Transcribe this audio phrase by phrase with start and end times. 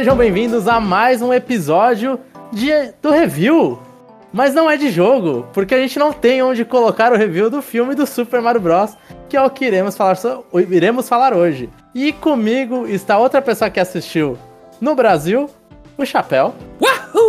[0.00, 2.18] Sejam bem-vindos a mais um episódio
[2.50, 2.70] de,
[3.02, 3.78] do review.
[4.32, 7.60] Mas não é de jogo, porque a gente não tem onde colocar o review do
[7.60, 8.96] filme do Super Mario Bros.
[9.28, 11.68] Que é o que iremos falar, so, iremos falar hoje.
[11.94, 14.38] E comigo está outra pessoa que assistiu
[14.80, 15.50] no Brasil,
[15.98, 16.54] o Chapéu.
[16.80, 17.19] Wahoo!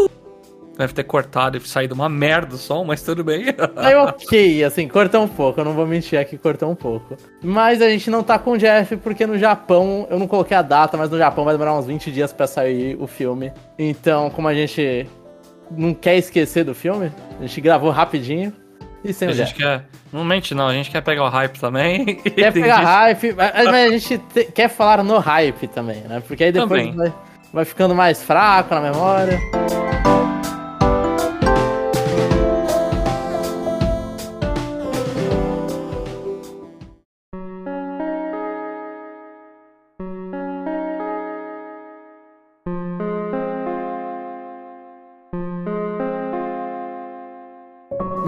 [0.82, 3.46] Deve ter cortado e saído uma merda o som, mas tudo bem.
[3.78, 7.16] É ok, assim, cortou um pouco, eu não vou mentir aqui, cortou um pouco.
[7.44, 10.64] Mas a gente não tá com o Jeff, porque no Japão, eu não coloquei a
[10.64, 13.52] data, mas no Japão vai demorar uns 20 dias para sair o filme.
[13.78, 15.08] Então, como a gente
[15.70, 18.52] não quer esquecer do filme, a gente gravou rapidinho.
[19.04, 19.86] E sem a gente quer.
[20.12, 22.16] Não mente, não, a gente quer pegar o hype também.
[22.36, 26.24] Quer pegar hype, mas mas a gente te- quer falar no hype também, né?
[26.28, 27.14] Porque aí depois vai,
[27.54, 29.40] vai ficando mais fraco na memória.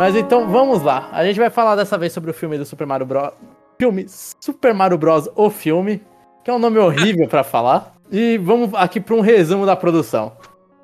[0.04, 1.08] Mas então vamos lá.
[1.14, 3.32] A gente vai falar dessa vez sobre o filme do Super Mario Bros.
[3.80, 5.30] Filme Super Mario Bros.
[5.34, 6.02] O filme,
[6.44, 7.94] que é um nome horrível pra falar.
[8.12, 10.34] E vamos aqui para um resumo da produção.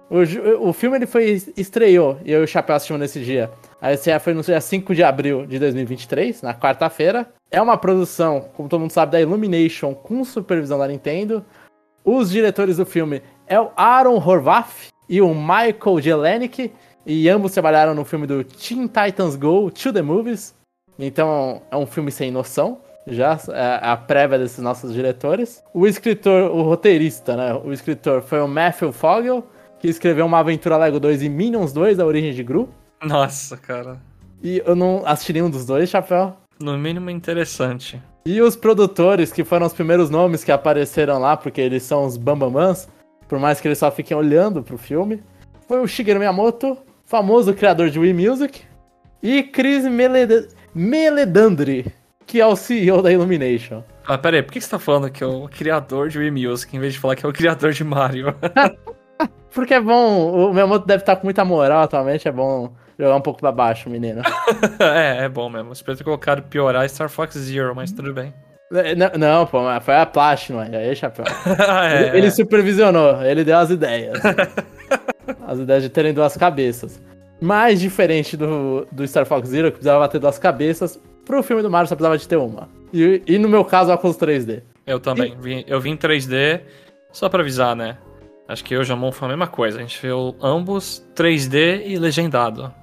[0.09, 3.51] O, o filme ele foi estreou e eu e o Chapéu assistimos nesse dia.
[3.81, 7.27] A estreia foi no dia 5 de abril de 2023, na quarta-feira.
[7.51, 11.43] É uma produção, como todo mundo sabe, da Illumination com supervisão da Nintendo.
[12.05, 16.71] Os diretores do filme é o Aaron Horvath e o Michael Jelenic.
[17.11, 20.53] E ambos trabalharam no filme do Teen Titans Go to the Movies.
[20.99, 22.77] Então é um filme sem noção.
[23.07, 25.63] Já é a prévia desses nossos diretores.
[25.73, 27.59] O escritor, o roteirista, né?
[27.65, 29.43] O escritor foi o Matthew Fogel,
[29.79, 32.69] que escreveu Uma Aventura Lego 2 e Minions 2, A Origem de Gru.
[33.01, 33.97] Nossa, cara.
[34.43, 36.37] E eu não assisti nenhum dos dois, Chapéu.
[36.61, 37.99] No mínimo interessante.
[38.23, 42.17] E os produtores, que foram os primeiros nomes que apareceram lá, porque eles são os
[42.17, 42.87] Bambamans,
[43.27, 45.23] por mais que eles só fiquem olhando pro filme,
[45.67, 46.77] foi o Shigeru Miyamoto,
[47.09, 48.61] famoso criador de Wii Music,
[49.21, 51.91] e Chris Meled Meledandri,
[52.27, 53.83] que é o CEO da Illumination.
[54.07, 56.75] Ah, pera aí, por que você tá falando que é o criador de Wii Music
[56.75, 58.35] em vez de falar que é o criador de Mario?
[59.51, 63.21] Porque é bom, o Miyamoto deve estar com muita moral atualmente, é bom jogar um
[63.21, 64.21] pouco pra baixo, menino.
[64.79, 65.73] é, é bom mesmo.
[65.73, 68.31] Espero ter colocado piorar Star Fox Zero, mas tudo bem.
[68.71, 71.25] É, Não, não, pô, mas foi a Platinum, aí, chapéu.
[71.91, 74.19] é, Ele, ele supervisionou, ele deu as ideias.
[75.47, 77.01] As ideias de terem duas cabeças.
[77.41, 81.69] Mais diferente do, do Star Fox Zero, que precisava ter duas cabeças, pro filme do
[81.69, 82.67] Mario só precisava de ter uma.
[82.91, 84.61] E, e no meu caso, óculos 3D.
[84.85, 85.35] Eu também.
[85.39, 86.61] Vim- eu vim em 3D,
[87.11, 87.97] só pra avisar, né?
[88.47, 89.77] Acho que eu e o Jamon foi a mesma coisa.
[89.77, 92.73] A gente viu ambos 3D e legendado.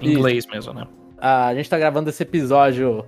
[0.00, 0.18] Em Isso.
[0.18, 0.86] inglês mesmo, né?
[1.16, 3.04] A gente tá gravando esse episódio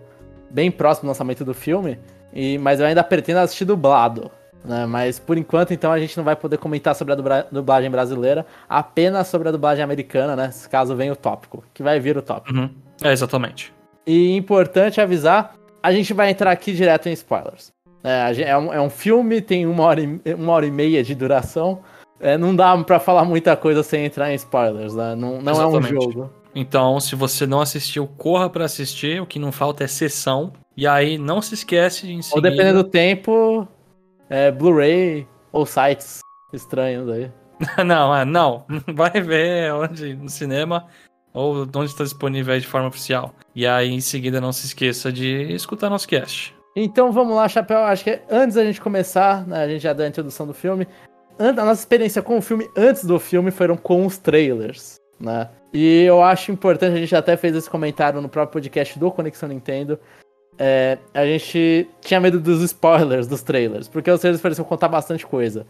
[0.49, 1.99] bem próximo do lançamento do filme,
[2.33, 4.31] e, mas eu ainda pretendo assistir dublado.
[4.65, 4.87] Né?
[4.87, 8.47] Mas por enquanto, então, a gente não vai poder comentar sobre a dubla- dublagem brasileira,
[8.69, 10.51] apenas sobre a dublagem americana, né?
[10.71, 12.57] Caso venha o tópico, que vai vir o tópico.
[12.57, 12.71] Uhum.
[13.03, 13.73] É, exatamente.
[14.07, 17.73] E importante avisar, a gente vai entrar aqui direto em spoilers.
[18.03, 21.15] É, é um, é um filme, tem uma hora, e, uma hora e meia de
[21.15, 21.81] duração.
[22.21, 25.15] É, não dá pra falar muita coisa sem entrar em spoilers, né?
[25.15, 26.31] Não, não é um jogo.
[26.55, 29.21] Então, se você não assistiu, corra pra assistir.
[29.21, 30.53] O que não falta é sessão.
[30.77, 33.67] E aí, não se esquece de em Ou dependendo do tempo,
[34.35, 36.21] é Blu-ray ou sites
[36.53, 37.31] estranhos aí.
[37.87, 38.67] não, é, não.
[38.95, 40.87] Vai ver onde no cinema
[41.33, 43.33] ou onde está disponível de forma oficial.
[43.55, 46.55] E aí, em seguida, não se esqueça de escutar nosso cast.
[46.77, 47.79] Então vamos lá, Chapéu.
[47.79, 50.87] Acho que antes da gente começar, né, a gente já deu a introdução do filme.
[51.39, 55.49] A nossa experiência com o filme antes do filme foram com os trailers, né?
[55.73, 59.49] E eu acho importante, a gente até fez esse comentário no próprio podcast do Conexão
[59.49, 59.99] Nintendo.
[60.59, 65.27] É, a gente tinha medo dos spoilers dos trailers, porque os trailers pareciam contar bastante
[65.27, 65.67] coisa.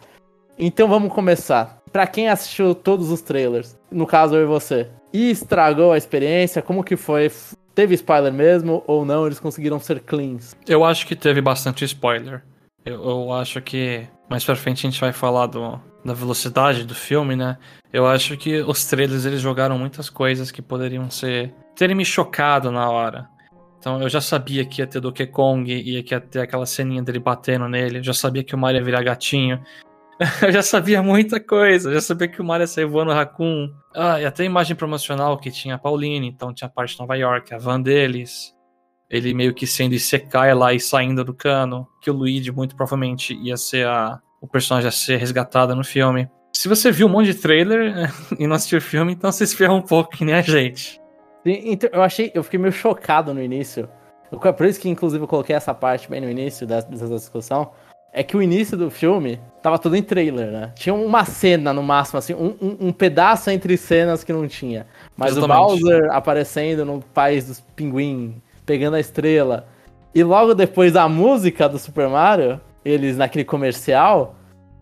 [0.58, 1.82] Então vamos começar.
[1.92, 6.62] Pra quem assistiu todos os trailers, no caso eu e você, e estragou a experiência,
[6.62, 7.30] como que foi?
[7.74, 9.26] Teve spoiler mesmo ou não?
[9.26, 10.56] Eles conseguiram ser cleans?
[10.66, 12.42] Eu acho que teve bastante spoiler.
[12.84, 16.94] Eu, eu acho que mais pra frente a gente vai falar do, da velocidade do
[16.94, 17.56] filme, né?
[17.92, 21.52] Eu acho que os trailers eles jogaram muitas coisas que poderiam ser.
[21.74, 23.28] terem me chocado na hora.
[23.84, 27.02] Então eu já sabia que ia ter Donkey Kong e que ia ter aquela ceninha
[27.02, 27.98] dele batendo nele.
[27.98, 29.62] Eu já sabia que o Mario ia virar gatinho.
[30.40, 31.90] Eu já sabia muita coisa.
[31.90, 33.68] Eu já sabia que o Mario ia sair voando Raccoon.
[33.94, 36.26] Ah, e até a imagem promocional que tinha a Pauline.
[36.26, 38.54] Então tinha a parte de Nova York, a van deles
[39.10, 43.34] ele meio que sendo Isekai lá e saindo do cano, que o Luigi muito provavelmente
[43.34, 46.26] ia ser a, o personagem a ser resgatado no filme.
[46.56, 49.74] Se você viu um monte de trailer e não assistiu o filme, então se ferra
[49.74, 51.03] um pouco a gente.
[51.44, 53.88] Então, eu achei, eu fiquei meio chocado no início.
[54.30, 57.70] Por isso que, inclusive, eu coloquei essa parte bem no início dessa, dessa discussão.
[58.12, 60.72] é que o início do filme tava tudo em trailer, né?
[60.76, 64.86] Tinha uma cena no máximo, assim, um, um, um pedaço entre cenas que não tinha.
[65.16, 65.60] Mas Exatamente.
[65.60, 69.66] o Bowser aparecendo no país dos pinguim, pegando a estrela.
[70.14, 74.36] E logo depois da música do Super Mario, eles naquele comercial,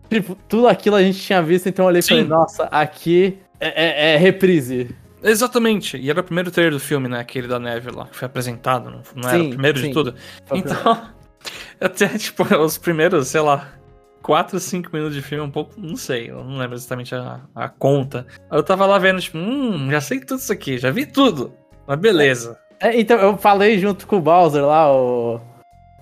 [0.09, 4.11] tipo, tudo aquilo a gente tinha visto, então eu olhei e falei, nossa, aqui é,
[4.11, 4.95] é, é, reprise.
[5.23, 7.19] Exatamente, e era o primeiro trailer do filme, né?
[7.19, 9.87] Aquele da neve lá, que foi apresentado, não, não sim, era o primeiro sim.
[9.87, 10.15] de tudo.
[10.51, 11.01] Então,
[11.79, 13.73] até, tipo, os primeiros, sei lá,
[14.21, 17.69] 4, 5 minutos de filme, um pouco, não sei, eu não lembro exatamente a, a
[17.69, 18.25] conta.
[18.51, 21.53] Eu tava lá vendo, tipo, hum, já sei tudo isso aqui, já vi tudo.
[21.87, 22.57] Mas beleza.
[22.79, 25.39] É, então, eu falei junto com o Bowser lá, o.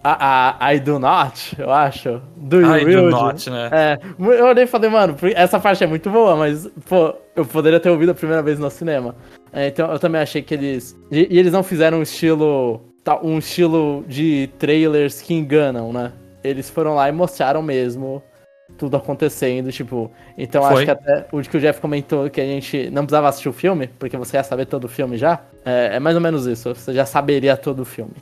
[0.03, 2.21] A, a, I do not, eu acho.
[2.35, 3.69] Do you I do not, né?
[3.71, 7.79] É, eu olhei e falei, mano, essa parte é muito boa, mas, pô, eu poderia
[7.79, 9.15] ter ouvido a primeira vez no cinema.
[9.53, 10.97] É, então eu também achei que eles.
[11.11, 12.81] E, e, eles não fizeram um estilo.
[13.23, 16.11] Um estilo de trailers que enganam, né?
[16.43, 18.23] Eles foram lá e mostraram mesmo
[18.77, 20.11] tudo acontecendo, tipo.
[20.37, 20.73] Então Foi.
[20.73, 23.53] acho que até o que o Jeff comentou que a gente não precisava assistir o
[23.53, 25.41] filme, porque você ia saber todo o filme já.
[25.65, 26.73] É, é mais ou menos isso.
[26.73, 28.15] Você já saberia todo o filme.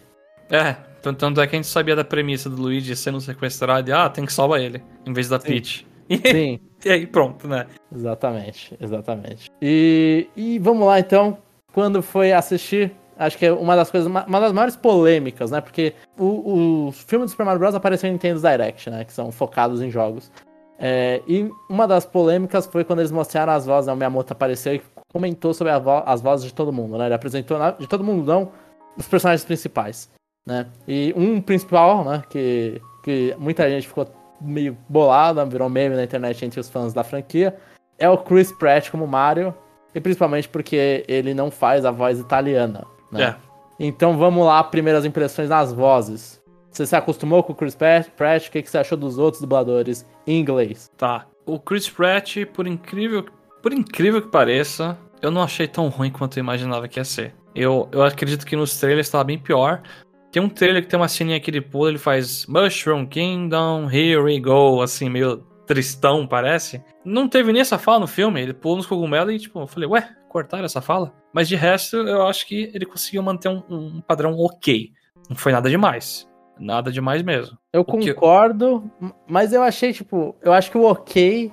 [0.49, 4.09] É, tanto é que a gente sabia da premissa do Luigi sendo sequestrado e, ah,
[4.09, 5.47] tem que salvar ele, em vez da Sim.
[5.47, 5.87] Peach.
[6.25, 6.59] Sim.
[6.83, 7.67] e aí pronto, né?
[7.93, 9.49] Exatamente, exatamente.
[9.61, 11.37] E, e vamos lá então.
[11.71, 15.61] Quando foi assistir, acho que é uma das coisas, uma das maiores polêmicas, né?
[15.61, 17.75] Porque o, o filme do Super Mario Bros.
[17.75, 19.03] apareceu em Nintendo Direct, né?
[19.05, 20.31] Que são focados em jogos.
[20.79, 23.93] É, e uma das polêmicas foi quando eles mostraram as vozes, né?
[23.93, 24.81] O Miyamoto apareceu e
[25.11, 27.05] comentou sobre vo as vozes de todo mundo, né?
[27.05, 28.51] Ele apresentou, de todo mundo não,
[28.97, 30.09] os personagens principais,
[30.49, 30.65] né?
[30.87, 34.07] E um principal, né, que, que muita gente ficou
[34.41, 37.55] meio bolada, virou meme na internet entre os fãs da franquia,
[37.99, 39.53] é o Chris Pratt como Mario,
[39.93, 43.23] e principalmente porque ele não faz a voz italiana, né?
[43.23, 43.35] É.
[43.79, 46.41] Então vamos lá, primeiras impressões nas vozes.
[46.71, 48.47] Você se acostumou com o Chris Pratt?
[48.47, 50.91] O que, você achou dos outros dubladores em inglês?
[50.97, 51.25] Tá.
[51.45, 53.25] O Chris Pratt, por incrível,
[53.61, 57.33] por incrível que pareça, eu não achei tão ruim quanto eu imaginava que ia ser.
[57.55, 59.81] Eu, eu acredito que nos trailers estava bem pior.
[60.31, 64.21] Tem um trailer que tem uma ceninha que ele pula, ele faz Mushroom Kingdom, here
[64.21, 66.83] we go, assim, meio tristão, parece.
[67.03, 69.89] Não teve nem essa fala no filme, ele pula nos cogumelos e, tipo, eu falei,
[69.89, 71.13] ué, cortaram essa fala?
[71.33, 74.91] Mas de resto, eu acho que ele conseguiu manter um, um padrão ok.
[75.29, 76.27] Não foi nada demais.
[76.59, 77.57] Nada demais mesmo.
[77.71, 78.89] Eu concordo,
[79.27, 81.51] mas eu achei, tipo, eu acho que o ok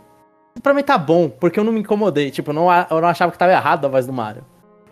[0.62, 2.30] pra mim tá bom, porque eu não me incomodei.
[2.30, 4.44] Tipo, eu não, eu não achava que tava errado a voz do Mario.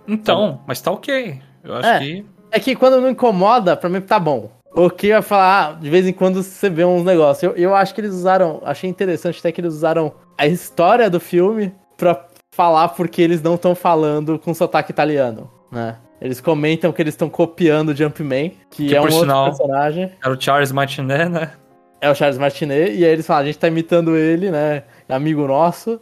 [0.06, 1.40] Então, mas tá ok.
[1.62, 2.26] Eu acho é, que.
[2.54, 4.48] É que quando não incomoda, pra mim tá bom.
[4.72, 7.42] O que vai falar, ah, de vez em quando você vê uns negócios.
[7.42, 8.62] Eu, eu acho que eles usaram.
[8.64, 13.56] Achei interessante até que eles usaram a história do filme pra falar porque eles não
[13.56, 15.96] estão falando com sotaque italiano, né?
[16.20, 20.12] Eles comentam que eles estão copiando o Jumpman, que, que é um outro sinal, personagem.
[20.24, 21.50] Era o Charles Martinet, né?
[22.00, 24.84] É o Charles Martinet, e aí eles falam, a gente tá imitando ele, né?
[25.08, 26.00] Amigo nosso,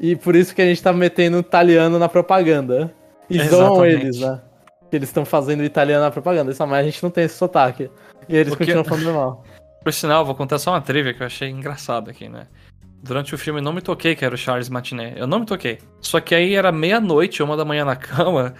[0.00, 2.94] e por isso que a gente tá metendo italiano na propaganda.
[3.28, 4.40] E zoam eles, né?
[4.90, 6.50] Que eles estão fazendo italiano na propaganda.
[6.50, 7.90] Isso, mas a gente não tem esse sotaque.
[8.28, 8.64] E eles Porque...
[8.64, 9.44] continuam falando normal.
[9.82, 12.46] Por sinal, vou contar só uma trivia que eu achei engraçada aqui, né?
[13.02, 15.16] Durante o filme eu não me toquei que era o Charles Martinet.
[15.18, 15.78] Eu não me toquei.
[16.00, 18.54] Só que aí era meia-noite, uma da manhã na cama.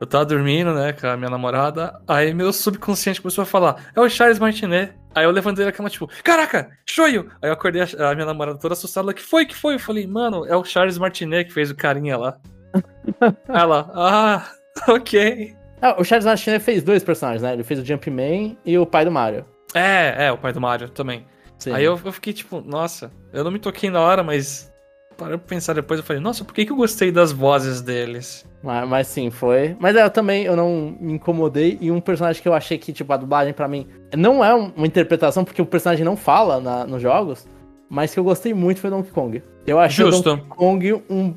[0.00, 2.00] Eu tava dormindo, né, com a minha namorada.
[2.08, 4.92] Aí meu subconsciente começou a falar: É o Charles Martinet.
[5.14, 7.30] Aí eu levantei da cama, tipo, caraca, shoyu!
[7.40, 9.06] Aí eu acordei a, a minha namorada toda assustada.
[9.06, 9.74] Ela, que foi, que foi?
[9.74, 12.36] Eu falei, mano, é o Charles Martinet que fez o carinha lá.
[13.48, 14.52] ela, ah,
[14.92, 15.54] ok.
[15.84, 17.52] Ah, o Charles Martinet fez dois personagens, né?
[17.52, 19.44] Ele fez o Jumpman e o pai do Mario.
[19.74, 21.26] É, é, o pai do Mario também.
[21.58, 21.72] Sim.
[21.72, 24.72] Aí eu, eu fiquei tipo, nossa, eu não me toquei na hora, mas
[25.18, 28.46] parei pra pensar depois, eu falei, nossa, por que, que eu gostei das vozes deles?
[28.62, 29.76] Mas, mas sim, foi.
[29.78, 31.76] Mas é, eu também eu não me incomodei.
[31.78, 33.86] E um personagem que eu achei que, tipo, a dublagem para mim
[34.16, 37.46] não é uma interpretação, porque o personagem não fala na, nos jogos,
[37.90, 39.42] mas que eu gostei muito foi Donkey Kong.
[39.66, 40.30] Eu achei Justo.
[40.30, 41.34] o Donkey Kong um.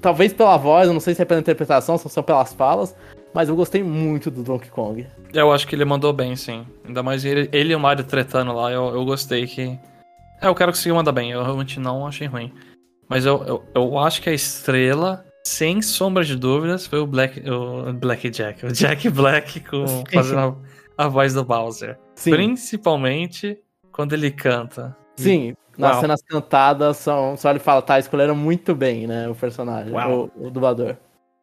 [0.00, 2.94] Talvez pela voz, eu não sei se é pela interpretação, se são pelas falas,
[3.32, 5.06] mas eu gostei muito do Donkey Kong.
[5.32, 6.66] Eu acho que ele mandou bem, sim.
[6.84, 9.78] Ainda mais ele, ele e o Mario tretando lá, eu, eu gostei que.
[10.40, 12.52] É, eu quero que conseguiu mandar bem, eu realmente não achei ruim.
[13.08, 17.42] Mas eu, eu, eu acho que a estrela, sem sombra de dúvidas, foi o Black,
[17.48, 18.66] o Black Jack.
[18.66, 20.58] O Jack Black com, fazendo
[20.96, 21.98] a, a voz do Bowser.
[22.14, 22.30] Sim.
[22.30, 23.58] Principalmente
[23.92, 24.96] quando ele canta.
[25.16, 26.00] Sim, nas Uau.
[26.00, 30.50] cenas cantadas, são, só ele fala, tá, escolheram muito bem, né, o personagem, o, o
[30.50, 30.96] dublador.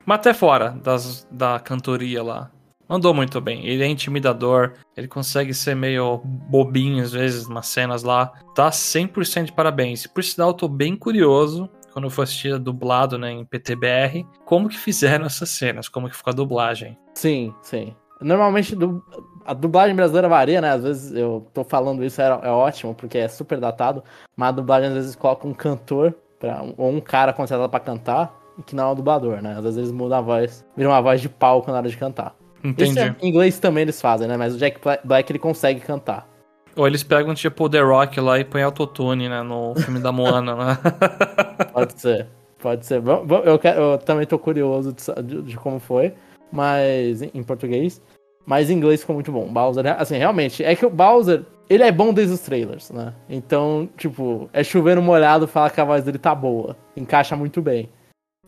[0.08, 2.50] Mas até fora das, da cantoria lá.
[2.88, 3.66] Mandou muito bem.
[3.68, 8.28] Ele é intimidador, ele consegue ser meio bobinho às vezes nas cenas lá.
[8.56, 10.08] Tá 100% de parabéns.
[10.08, 14.70] Por sinal, eu tô bem curioso quando eu for assistir dublado né, em PTBR, como
[14.70, 16.98] que fizeram essas cenas, como que ficou a dublagem.
[17.14, 17.94] Sim, sim.
[18.22, 19.04] Normalmente du-
[19.46, 20.72] a dublagem brasileira varia, né?
[20.72, 24.02] Às vezes eu tô falando isso, é, é ótimo, porque é super datado,
[24.36, 28.34] mas a dublagem às vezes coloca um cantor, pra, ou um cara contratado pra cantar,
[28.66, 29.56] que não é o dublador, né?
[29.58, 32.36] Às vezes eles mudam a voz, viram uma voz de palco na hora de cantar.
[32.64, 32.90] Entendi.
[32.92, 34.36] Isso é- em inglês também eles fazem, né?
[34.38, 36.28] Mas o Jack Bla- Black ele consegue cantar.
[36.76, 39.42] Ou eles pegam tipo o The Rock lá e põem autotune, né?
[39.42, 40.78] No filme da Moana, né?
[41.74, 42.28] Pode ser,
[42.62, 43.02] pode ser.
[43.46, 46.14] Eu, quero- eu também tô curioso de, de- de como foi,
[46.52, 48.02] mas em em português.
[48.46, 49.46] Mas em inglês ficou muito bom.
[49.48, 53.14] Bowser, assim, realmente, é que o Bowser, ele é bom desde os trailers, né?
[53.30, 56.78] Então, tipo, é chovendo molhado falar que a voz dele tá boa.
[56.96, 57.90] Encaixa muito bem.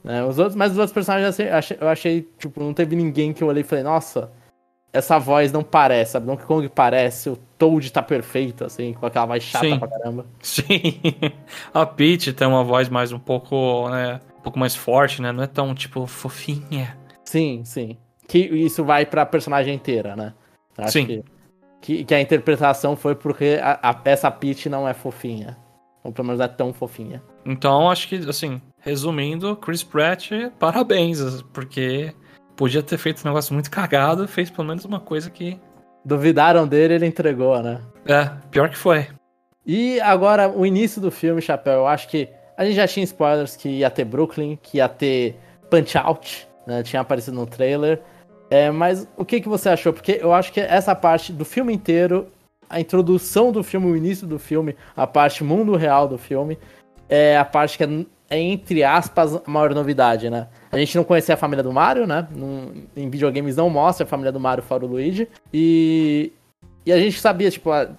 [0.03, 0.23] Né?
[0.23, 3.43] Os outros, mas os outros personagens eu achei, eu achei, tipo, não teve ninguém que
[3.43, 4.31] eu olhei e falei, nossa,
[4.91, 6.25] essa voz não parece, sabe?
[6.25, 9.79] Donkey Kong parece, o Toad tá perfeito, assim, com aquela voz chata Sim.
[9.79, 10.25] pra caramba.
[10.41, 10.99] Sim.
[11.73, 14.19] A Peach tem uma voz mais um pouco, né?
[14.39, 15.31] Um pouco mais forte, né?
[15.31, 16.97] Não é tão, tipo, fofinha.
[17.23, 17.97] Sim, sim.
[18.27, 20.33] Que isso vai pra personagem inteira, né?
[20.77, 21.05] Acho Sim.
[21.05, 21.23] Que,
[21.81, 25.57] que, que a interpretação foi porque a, a essa Peach não é fofinha.
[26.03, 27.21] Ou pelo menos não é tão fofinha.
[27.45, 32.13] Então, acho que, assim, resumindo, Chris Pratt, parabéns, porque
[32.55, 35.59] podia ter feito um negócio muito cagado, fez pelo menos uma coisa que.
[36.03, 37.81] Duvidaram dele, ele entregou, né?
[38.05, 39.07] É, pior que foi.
[39.65, 43.55] E agora, o início do filme, Chapéu, eu acho que a gente já tinha spoilers
[43.55, 45.35] que ia ter Brooklyn, que ia ter
[45.69, 46.83] Punch Out, né?
[46.83, 48.01] Tinha aparecido no trailer.
[48.49, 49.93] É, mas o que, que você achou?
[49.93, 52.27] Porque eu acho que essa parte do filme inteiro,
[52.69, 56.57] a introdução do filme, o início do filme, a parte mundo real do filme,
[57.09, 57.89] é a parte que é,
[58.29, 60.47] é, entre aspas, a maior novidade, né?
[60.71, 62.27] A gente não conhecia a família do Mario, né?
[62.95, 65.27] Em videogames não mostra a família do Mario fora o Luigi.
[65.53, 66.31] E,
[66.85, 67.89] e a gente sabia, tipo, a-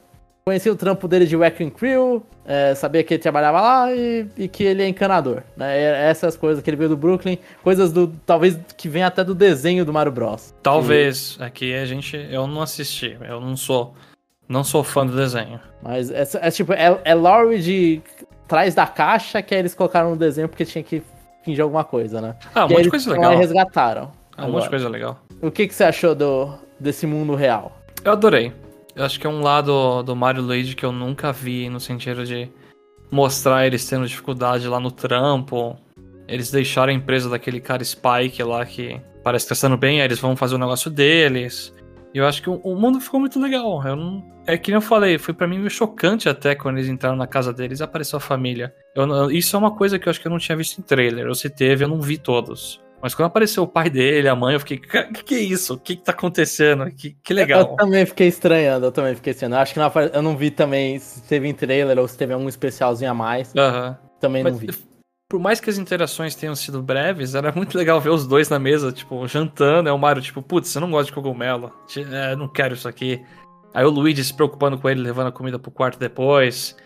[0.44, 4.48] conhecia o trampo dele de Wrecking Crew, é, sabia que ele trabalhava lá e, e
[4.48, 5.78] que ele é encanador, né?
[5.78, 9.34] E Essas coisas que ele veio do Brooklyn, coisas do talvez que vem até do
[9.34, 10.54] desenho do Mario Bros.
[10.62, 11.36] Talvez.
[11.40, 12.16] Aqui a gente.
[12.30, 13.16] Eu não assisti.
[13.20, 13.94] Eu não sou.
[14.48, 15.60] Não sou fã do desenho.
[15.82, 18.02] Mas é, é tipo, é, é lore de
[18.50, 21.00] trás da caixa que aí eles colocaram no desenho porque tinha que
[21.44, 22.34] fingir alguma coisa, né?
[22.52, 23.36] Ah, um monte de coisa legal.
[23.36, 24.10] resgataram.
[24.36, 25.22] Ah, um monte de coisa legal.
[25.40, 27.80] O que, que você achou do, desse mundo real?
[28.04, 28.52] Eu adorei.
[28.96, 32.26] Eu acho que é um lado do Mario Luigi que eu nunca vi no sentido
[32.26, 32.50] de
[33.08, 35.78] mostrar eles tendo dificuldade lá no trampo.
[36.26, 40.06] Eles deixaram a empresa daquele cara Spike lá que parece que tá sendo bem, aí
[40.06, 41.72] eles vão fazer o negócio deles.
[42.12, 43.82] E eu acho que o, o mundo ficou muito legal.
[43.86, 44.24] Eu não...
[44.46, 47.26] É que nem eu falei, foi pra mim meio chocante até quando eles entraram na
[47.26, 48.74] casa deles e apareceu a família.
[48.94, 50.82] Eu não- isso é uma coisa que eu acho que eu não tinha visto em
[50.82, 51.26] trailer.
[51.28, 52.80] Ou se teve, eu não vi todos.
[53.02, 55.74] Mas quando apareceu o pai dele, a mãe, eu fiquei, o que, que é isso?
[55.74, 56.90] O que, que tá acontecendo?
[56.90, 57.60] Que, que legal.
[57.60, 59.56] Eu também fiquei estranhando, eu também fiquei estranhando.
[59.56, 62.34] Eu acho que não eu não vi também se teve em trailer ou se teve
[62.34, 63.54] algum especialzinho a mais.
[63.56, 63.96] Aham.
[64.20, 64.89] Também não Mas, vi.
[65.30, 68.58] Por mais que as interações tenham sido breves, era muito legal ver os dois na
[68.58, 69.88] mesa, tipo, jantando.
[69.88, 71.72] É o Mario, tipo, putz, você não gosta de cogumelo?
[71.96, 73.24] É, não quero isso aqui.
[73.72, 76.76] Aí o Luigi se preocupando com ele, levando a comida pro quarto depois.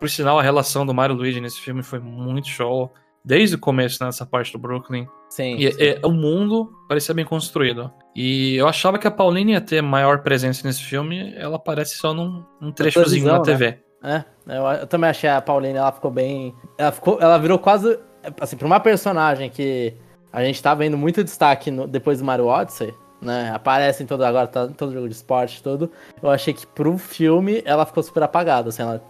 [0.00, 2.90] Por sinal, a relação do Mario e Luigi nesse filme foi muito show.
[3.22, 5.06] Desde o começo, né, nessa parte do Brooklyn.
[5.28, 5.56] Sim.
[5.56, 5.78] E, sim.
[5.78, 7.92] e o mundo parecia bem construído.
[8.16, 11.34] E eu achava que a Pauline ia ter maior presença nesse filme.
[11.36, 13.78] Ela aparece só num, num trechozinho na TV.
[14.02, 16.54] É, eu, eu também achei a Pauline, ela ficou bem.
[16.78, 17.98] Ela, ficou, ela virou quase.
[18.40, 19.94] Assim, pra uma personagem que
[20.32, 23.50] a gente tá vendo muito destaque no- depois do Mario Odyssey, né?
[23.54, 24.22] Aparece em todo.
[24.24, 25.90] Agora tá em todo jogo de esporte, tudo.
[26.22, 29.02] Eu achei que pro filme ela ficou super apagada, assim, ela.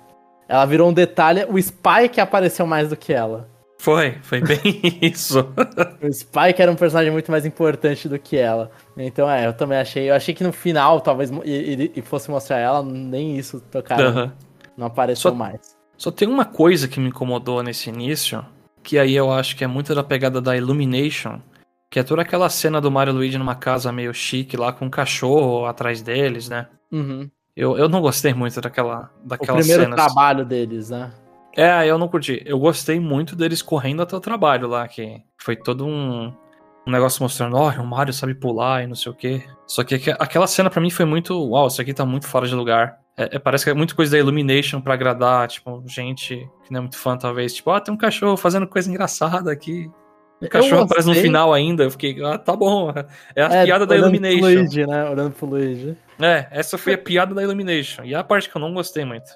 [0.49, 1.45] Ela virou um detalhe.
[1.49, 3.49] O Spike apareceu mais do que ela.
[3.79, 4.59] Foi, foi bem
[5.01, 5.39] isso.
[6.03, 8.71] O Spike era um personagem muito mais importante do que ela.
[8.97, 10.11] Então, é, eu também achei.
[10.11, 14.07] Eu achei que no final, talvez, e, e- e fosse mostrar ela, nem isso tocaram.
[14.09, 14.33] Aham.
[14.81, 15.77] Não apareceu Só- mais.
[15.99, 18.43] Só tem uma coisa que me incomodou nesse início,
[18.83, 21.39] que aí eu acho que é muito da pegada da Illumination,
[21.91, 24.91] que é toda aquela cena do Mario Luigi numa casa meio chique lá com um
[24.91, 26.67] cachorro atrás deles, né?
[26.91, 27.29] Uhum.
[27.55, 29.97] Eu, eu não gostei muito daquela O daquelas primeiro cenas.
[30.03, 31.11] trabalho deles, né?
[31.55, 32.41] É, eu não curti.
[32.47, 36.33] Eu gostei muito deles correndo até o trabalho lá, que foi todo um,
[36.87, 39.43] um negócio mostrando, ó, o Mario sabe pular e não sei o quê.
[39.67, 42.47] Só que aque- aquela cena pra mim foi muito, uau, isso aqui tá muito fora
[42.47, 43.00] de lugar.
[43.17, 46.79] É, é, parece que é muita coisa da Illumination pra agradar, tipo, gente que não
[46.79, 47.55] é muito fã, talvez.
[47.55, 49.91] Tipo, ah, tem um cachorro fazendo coisa engraçada aqui.
[50.41, 51.85] O cachorro aparece no final ainda.
[51.85, 52.91] Eu fiquei, ah, tá bom.
[53.37, 54.61] É a É, piada da olhando pro Illumination.
[54.61, 55.11] Luigi, né?
[55.11, 55.97] Olhando pro Luigi.
[56.19, 58.05] É, essa foi a piada da Illumination.
[58.05, 59.31] E é a parte que eu não gostei muito.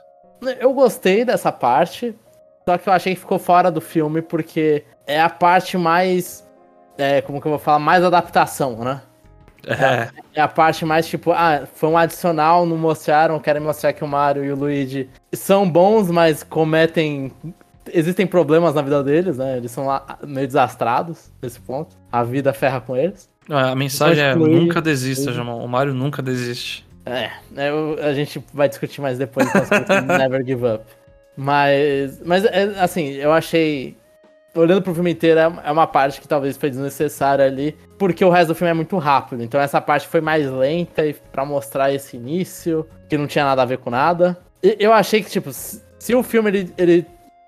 [0.59, 2.15] Eu gostei dessa parte,
[2.67, 6.47] só que eu achei que ficou fora do filme porque é a parte mais.
[6.97, 7.79] É, como que eu vou falar?
[7.79, 9.03] Mais adaptação, né?
[9.67, 14.03] É, É a parte mais tipo, ah, foi um adicional, não mostraram, querem mostrar que
[14.05, 17.33] o Mario e o Luigi são bons, mas cometem.
[17.93, 19.57] Existem problemas na vida deles, né?
[19.59, 21.97] Eles são lá meio desastrados nesse ponto.
[22.11, 23.29] A vida ferra com eles.
[23.49, 25.63] A mensagem é nunca desista, Jamon.
[25.63, 26.87] O Mario nunca desiste.
[27.05, 30.85] É, é, eu- a gente vai discutir mais depois então, Never Give Up.
[31.37, 33.97] Mas, mas é, assim, eu achei.
[34.55, 38.31] Olhando pro filme inteiro, é é uma parte que talvez foi desnecessária ali, porque o
[38.31, 39.43] resto do filme é muito rápido.
[39.43, 43.63] Então essa parte foi mais lenta e para mostrar esse início, que não tinha nada
[43.63, 44.37] a ver com nada.
[44.63, 47.07] E eu achei que, tipo, se, se o filme ele, ele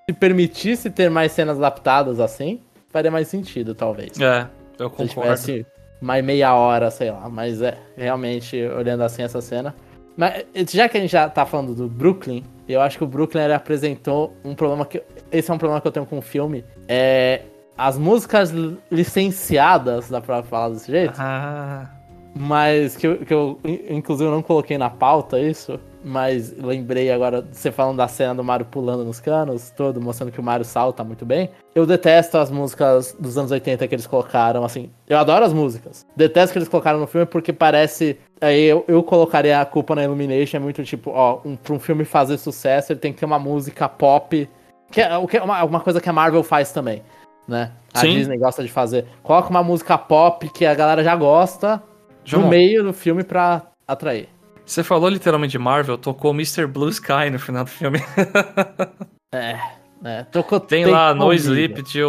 [0.08, 2.60] se permitisse ter mais cenas adaptadas assim,
[2.90, 4.20] faria mais sentido, talvez.
[4.20, 4.46] É,
[4.78, 5.10] eu Se concordo.
[5.10, 5.66] tivesse
[6.00, 7.28] mais meia hora, sei lá.
[7.28, 9.74] Mas é, realmente, olhando assim essa cena.
[10.16, 13.52] Mas já que a gente já tá falando do Brooklyn, eu acho que o Brooklyn
[13.52, 15.02] apresentou um problema que.
[15.30, 16.64] Esse é um problema que eu tenho com o filme.
[16.88, 17.42] É.
[17.78, 21.14] As músicas li- licenciadas, dá pra falar desse jeito?
[21.18, 21.86] Ah,
[22.34, 25.78] Mas que eu, que eu, in- inclusive, eu não coloquei na pauta isso.
[26.08, 30.30] Mas lembrei agora, de você falando da cena do Mario pulando nos canos, todo, mostrando
[30.30, 31.50] que o Mario salta muito bem.
[31.74, 34.88] Eu detesto as músicas dos anos 80 que eles colocaram, assim.
[35.08, 36.06] Eu adoro as músicas.
[36.14, 38.16] Detesto que eles colocaram no filme porque parece.
[38.40, 41.78] Aí eu, eu colocaria a culpa na Illumination, é muito tipo, ó, um, pra um
[41.80, 44.48] filme fazer sucesso, ele tem que ter uma música pop.
[44.92, 47.02] Que é, que é uma, uma coisa que a Marvel faz também,
[47.46, 47.72] né?
[47.94, 48.14] A Sim.
[48.14, 49.06] Disney gosta de fazer.
[49.22, 51.82] Coloca uma música pop que a galera já gosta no
[52.24, 54.28] Jamon, meio do filme pra atrair.
[54.64, 56.66] você falou literalmente de Marvel, tocou Mr.
[56.66, 57.98] Blue Sky no final do filme.
[59.34, 59.58] É,
[60.04, 60.22] é.
[60.24, 61.32] Tocou Tem Take lá No.
[61.32, 62.00] Sleep de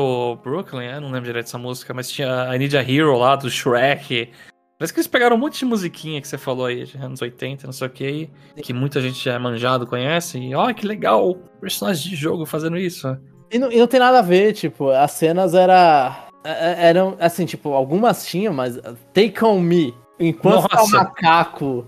[0.44, 1.00] Brooklyn, é?
[1.00, 4.32] não lembro direito dessa música, mas tinha I Need a Hero lá do Shrek.
[4.78, 7.66] Parece que eles pegaram um monte de musiquinha que você falou aí, de anos 80,
[7.66, 8.30] não sei o que,
[8.62, 10.38] que muita gente já é manjado, conhece.
[10.38, 13.18] E ó, que legal, personagem de jogo fazendo isso.
[13.52, 17.46] E não, e não tem nada a ver, tipo, as cenas era, é- eram, assim,
[17.46, 18.78] tipo, algumas tinham, mas
[19.14, 20.98] Take On Me, enquanto tá o Nossa.
[20.98, 21.86] macaco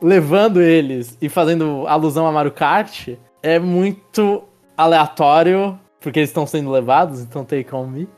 [0.00, 3.08] levando eles e fazendo alusão a Mario Kart,
[3.42, 4.44] é muito
[4.76, 8.08] aleatório, porque eles estão sendo levados, então Take On Me.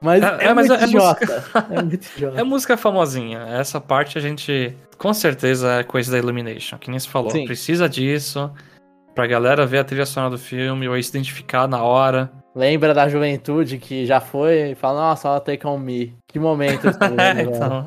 [0.00, 1.44] Mas É, é, é, mas muito é idiota.
[1.70, 2.40] É muito idiota.
[2.40, 3.38] É música famosinha.
[3.50, 7.30] Essa parte a gente, com certeza, é coisa da Illumination, que nem se falou.
[7.30, 7.44] Sim.
[7.44, 8.50] Precisa disso
[9.14, 12.30] pra galera ver a trilha sonora do filme ou se identificar na hora.
[12.54, 16.14] Lembra da juventude que já foi e fala, nossa, ó, Take On Me.
[16.28, 16.86] Que momento
[17.18, 17.42] É, agora.
[17.42, 17.84] então,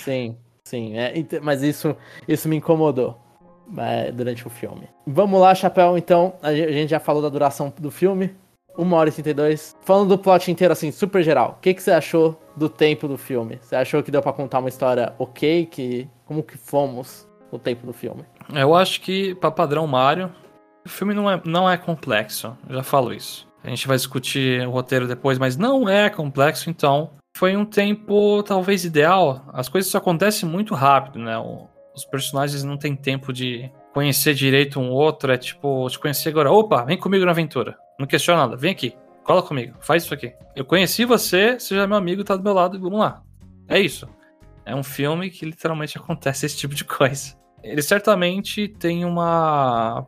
[0.00, 0.96] Sim, sim.
[0.98, 1.94] é, mas isso,
[2.26, 3.16] isso me incomodou
[3.76, 4.88] é, durante o filme.
[5.06, 6.34] Vamos lá, Chapéu, então.
[6.42, 8.34] A ge- a gente já falou da duração do filme.
[8.76, 9.74] 1 hora e 32.
[9.82, 11.56] Falando do plot inteiro, assim, super geral.
[11.58, 13.58] O que, que você achou do tempo do filme?
[13.60, 15.66] Você achou que deu pra contar uma história ok?
[15.66, 18.22] Que, como que fomos no tempo do filme?
[18.54, 20.30] eu acho que, pra padrão Mario,
[20.86, 22.56] o filme não é, não é complexo.
[22.68, 23.47] Eu já falo isso.
[23.62, 27.10] A gente vai discutir o roteiro depois, mas não é complexo, então.
[27.36, 29.44] Foi um tempo talvez ideal.
[29.52, 31.36] As coisas acontecem muito rápido, né?
[31.94, 35.32] Os personagens não têm tempo de conhecer direito um outro.
[35.32, 36.50] É tipo, te conhecer agora.
[36.50, 37.76] Opa, vem comigo na aventura.
[37.98, 38.56] Não questiona nada.
[38.56, 38.94] Vem aqui.
[39.22, 39.76] Cola comigo.
[39.80, 40.32] Faz isso aqui.
[40.56, 43.22] Eu conheci você, você já é meu amigo, tá do meu lado vamos lá.
[43.68, 44.08] É isso.
[44.64, 47.36] É um filme que literalmente acontece esse tipo de coisa.
[47.62, 50.06] Ele certamente tem uma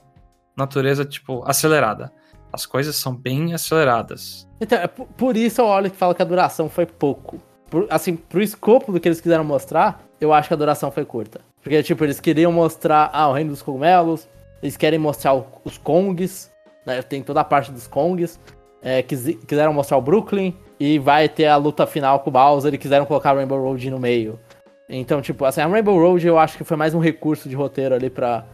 [0.56, 2.12] natureza, tipo, acelerada.
[2.52, 4.48] As coisas são bem aceleradas.
[4.60, 7.38] Então, é por, isso eu olho que fala que a duração foi pouco.
[7.70, 11.04] Por- assim, pro escopo do que eles quiseram mostrar, eu acho que a duração foi
[11.04, 11.40] curta.
[11.62, 14.26] Porque, tipo, eles queriam mostrar ah, o reino dos cogumelos,
[14.62, 16.50] eles querem mostrar o- os Kongs,
[16.84, 17.00] né?
[17.02, 18.38] Tem toda a parte dos Kongs.
[18.82, 22.72] É, quisi- quiseram mostrar o Brooklyn e vai ter a luta final com o Bowser
[22.72, 24.40] e quiseram colocar o Rainbow Road no meio.
[24.88, 27.94] Então, tipo, assim, a Rainbow Road eu acho que foi mais um recurso de roteiro
[27.94, 28.44] ali pra,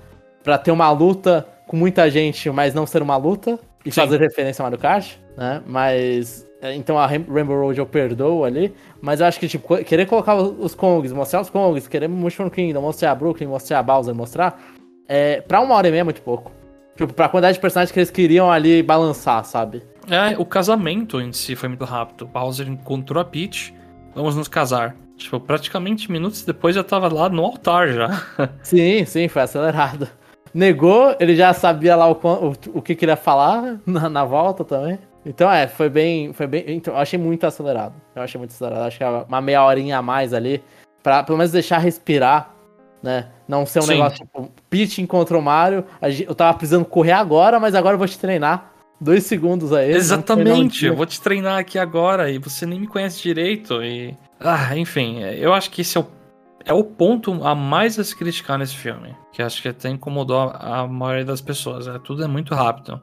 [0.42, 4.00] pra ter uma luta com muita gente, mas não ser uma luta e Sim.
[4.00, 5.62] fazer referência ao Mario Kart, né?
[5.66, 6.46] Mas.
[6.60, 10.06] é, Então a Rain- Rainbow Road eu perdoo ali, mas eu acho que, tipo, querer
[10.06, 14.60] colocar os Kongs, mostrar os Kongs, querer Mushroom Kingdom, mostrar Brooklyn, mostrar Bowser, mostrar,
[15.08, 16.50] é, pra uma hora e meia é muito pouco.
[16.96, 19.82] Tipo, pra quantidade de personagens que eles queriam ali balançar, sabe?
[20.10, 22.26] É, o casamento em si foi muito rápido.
[22.26, 23.74] Bowser encontrou a Peach,
[24.14, 24.96] vamos nos casar.
[25.16, 28.22] Tipo, praticamente minutos depois já tava lá no altar já.
[28.62, 30.08] Sim, sim, foi acelerado.
[30.56, 34.98] Negou, ele já sabia lá o, o, o que queria falar na, na volta também.
[35.24, 36.32] Então é, foi bem.
[36.32, 36.64] Foi bem.
[36.68, 37.92] Então, eu achei muito acelerado.
[38.14, 38.86] Eu achei muito acelerado.
[38.86, 40.62] Acho que é uma meia horinha a mais ali.
[41.02, 42.54] Pra pelo menos deixar respirar,
[43.02, 43.26] né?
[43.46, 43.92] Não ser um Sim.
[43.92, 45.84] negócio tipo, Peach encontrou o Mario.
[46.26, 48.72] Eu tava precisando correr agora, mas agora eu vou te treinar.
[48.98, 49.92] Dois segundos aí.
[49.92, 53.82] Exatamente, eu vou te treinar aqui agora e você nem me conhece direito.
[53.82, 54.16] E.
[54.40, 56.06] Ah, enfim, eu acho que esse é o,
[56.66, 59.16] é o ponto a mais a se criticar nesse filme.
[59.32, 61.86] Que acho que até incomodou a, maioria das pessoas.
[61.86, 63.00] É, tudo é muito rápido.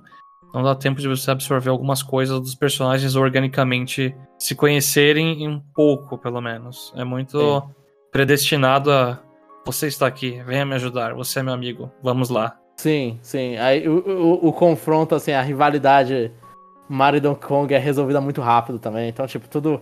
[0.54, 6.18] Não dá tempo de você absorver algumas coisas dos personagens organicamente se conhecerem um pouco,
[6.18, 6.94] pelo menos.
[6.96, 7.68] É muito Sim.
[8.12, 9.20] predestinado a.
[9.66, 12.58] Você está aqui, venha me ajudar, você é meu amigo, vamos lá.
[12.76, 13.56] Sim, sim.
[13.56, 16.30] Aí o, o, o confronto, assim, a rivalidade
[16.90, 19.10] Mario e Donkey Kong é resolvida muito rápido também.
[19.10, 19.82] Então, tipo, tudo.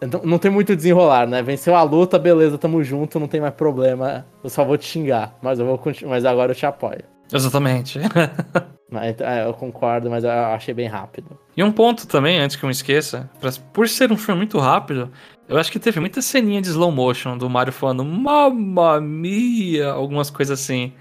[0.00, 1.42] Não, não tem muito desenrolar, né?
[1.42, 4.24] Venceu a luta, beleza, tamo junto, não tem mais problema.
[4.42, 7.02] Eu só vou te xingar, mas eu vou continuar, mas agora eu te apoio.
[7.32, 7.98] Exatamente.
[8.92, 11.38] Mas, é, eu concordo, mas eu achei bem rápido.
[11.56, 14.58] E um ponto também, antes que eu me esqueça, pra- por ser um filme muito
[14.58, 15.08] rápido,
[15.48, 20.28] eu acho que teve muita ceninha de slow motion do Mario falando Mamma mia, algumas
[20.28, 20.92] coisas assim.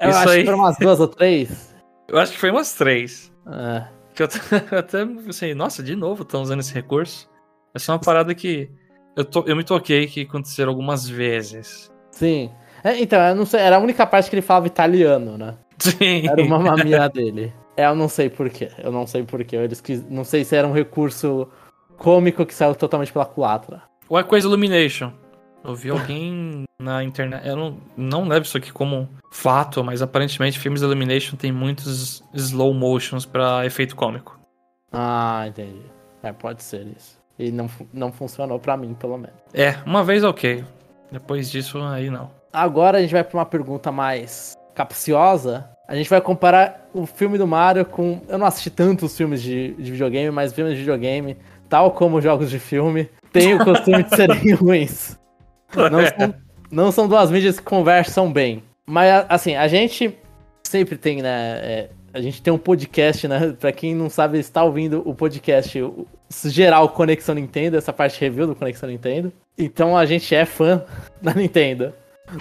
[0.00, 0.38] Eu Isso acho aí.
[0.38, 1.74] que foram umas duas ou três.
[2.08, 3.30] Eu acho que foi umas três.
[3.46, 3.84] É.
[4.14, 7.28] Que eu até- até pensei, nossa, de novo estão usando esse recurso.
[7.74, 8.70] Essa é uma parada que
[9.16, 11.90] eu, to- eu me toquei que aconteceram algumas vezes.
[12.10, 12.50] Sim.
[12.82, 15.56] É, então, eu não sei, era a única parte que ele falava italiano, né?
[15.78, 16.28] Sim.
[16.28, 17.52] Era uma mamia dele.
[17.76, 18.70] É, eu não sei porquê.
[18.78, 19.56] Eu não sei porquê.
[19.56, 20.08] Eles quis...
[20.08, 21.48] Não sei se era um recurso
[21.96, 23.82] cômico que saiu totalmente pela culatra.
[24.08, 25.10] Ou é coisa Illumination.
[25.64, 27.48] Eu vi alguém na internet.
[27.48, 32.72] Eu não, não levo isso aqui como fato, mas aparentemente filmes Illumination tem muitos slow
[32.74, 34.38] motions pra efeito cômico.
[34.92, 35.80] Ah, entendi.
[36.22, 37.18] É, pode ser isso.
[37.38, 39.36] E não, não funcionou pra mim, pelo menos.
[39.52, 40.64] É, uma vez ok.
[41.10, 42.30] Depois disso, aí não.
[42.52, 45.68] Agora a gente vai pra uma pergunta mais capciosa.
[45.88, 48.20] A gente vai comparar o filme do Mario com.
[48.28, 51.36] Eu não assisti tantos filmes de, de videogame, mas filmes de videogame,
[51.68, 55.18] tal como jogos de filme, tem o costume de serem ruins.
[55.74, 56.34] Não são,
[56.70, 58.62] não são duas mídias que conversam bem.
[58.86, 60.16] Mas, assim, a gente
[60.62, 61.58] sempre tem, né?
[61.62, 63.54] é, a gente tem um podcast, né?
[63.58, 66.06] Pra quem não sabe, está ouvindo o podcast o-
[66.46, 69.32] geral Conexão Nintendo, essa parte review do Conexão Nintendo.
[69.58, 70.84] Então a gente é fã
[71.22, 71.92] da Nintendo.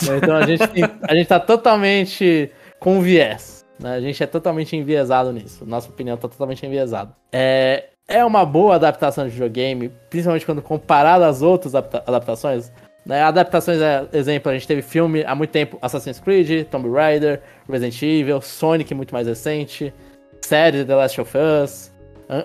[0.07, 0.17] né?
[0.17, 3.63] Então a gente, tem- a gente tá totalmente com viés.
[3.79, 3.95] Né?
[3.95, 5.65] A gente é totalmente enviesado nisso.
[5.65, 7.11] Nossa opinião tá totalmente enviesada.
[7.31, 12.71] É, é uma boa adaptação de videogame, principalmente quando comparado às outras adapta- adaptações.
[13.05, 13.21] Né?
[13.21, 18.01] Adaptações, é, exemplo, a gente teve filme há muito tempo, Assassin's Creed, Tomb Raider, Resident
[18.01, 19.93] Evil, Sonic muito mais recente,
[20.41, 21.92] série The Last of Us,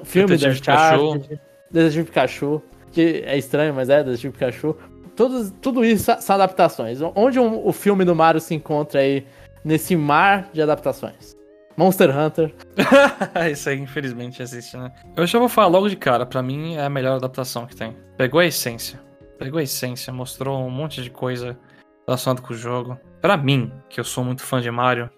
[0.05, 1.05] filme do Detetive Pikachu.
[1.05, 4.77] Uncharted, Detetive Pikachu, que é estranho, mas é Detetive Pikachu.
[5.17, 7.01] Todos, tudo isso são adaptações.
[7.15, 9.27] Onde um- o filme do Mario se encontra aí
[9.65, 11.37] nesse mar de adaptações?
[11.77, 12.53] Monster Hunter.
[13.53, 14.91] Isso aí, infelizmente, existe, né?
[15.17, 17.97] Eu já vou falar logo de cara, pra mim é a melhor adaptação que tem.
[18.17, 19.01] Pegou a essência.
[19.39, 21.57] Pegou a essência, mostrou um monte de coisa
[22.05, 22.99] relacionada com o jogo.
[23.21, 25.09] Pra mim, que eu sou muito fã de Mario,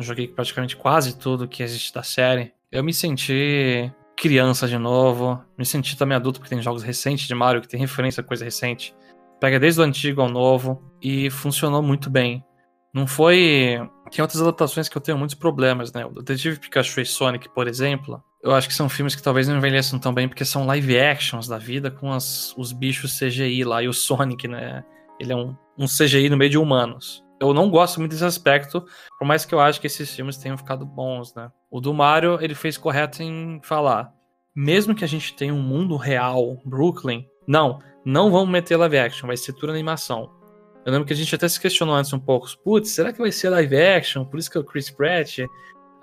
[0.00, 2.52] joguei praticamente quase tudo que existe da série.
[2.72, 7.34] Eu me senti criança de novo, me senti também adulto porque tem jogos recentes de
[7.34, 8.94] Mario que tem referência a coisa recente.
[9.40, 12.42] Pega desde o antigo ao novo e funcionou muito bem.
[12.94, 13.78] Não foi.
[14.10, 16.06] Tem outras adaptações que eu tenho muitos problemas, né?
[16.06, 19.58] O Detetive Pikachu e Sonic, por exemplo, eu acho que são filmes que talvez não
[19.58, 23.82] envelheçam tão bem porque são live actions da vida com as, os bichos CGI lá
[23.82, 24.82] e o Sonic, né?
[25.20, 27.22] Ele é um, um CGI no meio de humanos.
[27.38, 28.82] Eu não gosto muito desse aspecto,
[29.18, 31.50] por mais que eu acho que esses filmes tenham ficado bons, né?
[31.76, 34.10] O do Mario, ele fez correto em falar.
[34.54, 39.26] Mesmo que a gente tenha um mundo real, Brooklyn, não, não vamos meter live action,
[39.26, 40.30] vai ser tudo animação.
[40.86, 42.48] Eu lembro que a gente até se questionou antes um pouco.
[42.64, 44.24] Putz, será que vai ser live action?
[44.24, 45.40] Por isso que é o Chris Pratt.
[45.40, 45.46] Aí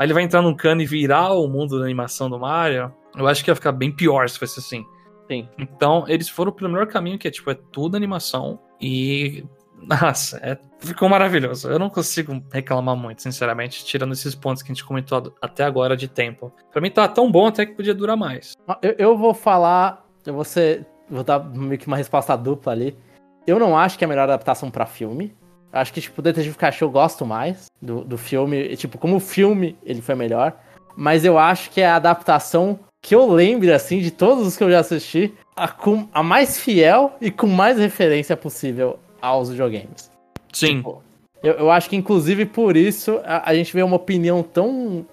[0.06, 2.94] ele vai entrar num cano e virar o mundo da animação do Mario.
[3.18, 4.86] Eu acho que ia ficar bem pior se fosse assim.
[5.28, 5.50] Sim.
[5.58, 8.60] Então, eles foram pelo melhor caminho, que é tipo, é tudo animação.
[8.80, 9.44] E.
[9.88, 11.69] Nossa, é- ficou maravilhoso.
[11.69, 15.96] Eu não consigo reclamar muito, sinceramente, tirando esses pontos que a gente comentou até agora
[15.96, 16.52] de tempo.
[16.72, 18.54] Pra mim tá tão bom até que podia durar mais.
[18.82, 20.06] Eu, eu vou falar.
[20.26, 20.86] Eu vou ser.
[21.10, 22.98] Vou dar meio que uma resposta dupla ali.
[23.46, 25.36] Eu não acho que é a melhor adaptação pra filme.
[25.72, 28.58] Acho que, tipo, Detetive Pikachu eu gosto mais do, do filme.
[28.58, 30.54] E, tipo, como filme, ele foi melhor.
[30.96, 34.63] Mas eu acho que é a adaptação que eu lembro, assim, de todos os que
[34.63, 40.12] eu já assisti, a, com, a mais fiel e com mais referência possível aos videogames.
[40.52, 41.02] Sim, Tipo,
[41.42, 45.06] Eu, eu acho que, inclusive, por isso a, a gente vê uma opinião tão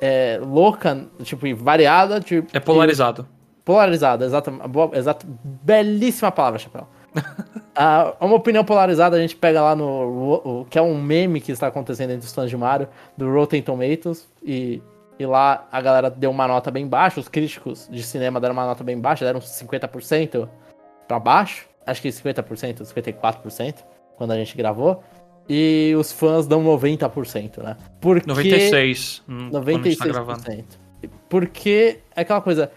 [0.00, 2.20] é, louca, tipo, e variada.
[2.20, 3.26] Tipo, é polarizado.
[3.64, 4.66] Polarizada, exatamente.
[4.68, 6.86] Boa- Exato, belíssima palavra, Chapéu.
[7.82, 9.84] Ah, uma opinião polarizada a gente pega lá no.
[10.44, 13.62] O- que é um meme que está acontecendo entre os fãs de Mario, do Rotten
[13.62, 14.28] Tomatoes.
[14.42, 14.82] E,
[15.18, 18.66] e lá a galera deu uma nota bem baixa, os críticos de cinema deram uma
[18.66, 20.46] nota bem baixa, deram 50%
[21.08, 21.68] pra baixo.
[21.90, 23.74] Acho que 50%, 54%,
[24.16, 25.02] quando a gente gravou.
[25.48, 27.76] E os fãs dão 90%, né?
[28.00, 28.28] Porque...
[28.28, 29.22] 96.
[29.28, 30.42] hum, quando a gente tá gravando.
[30.42, 30.64] 96%.
[31.28, 32.70] Porque é aquela coisa,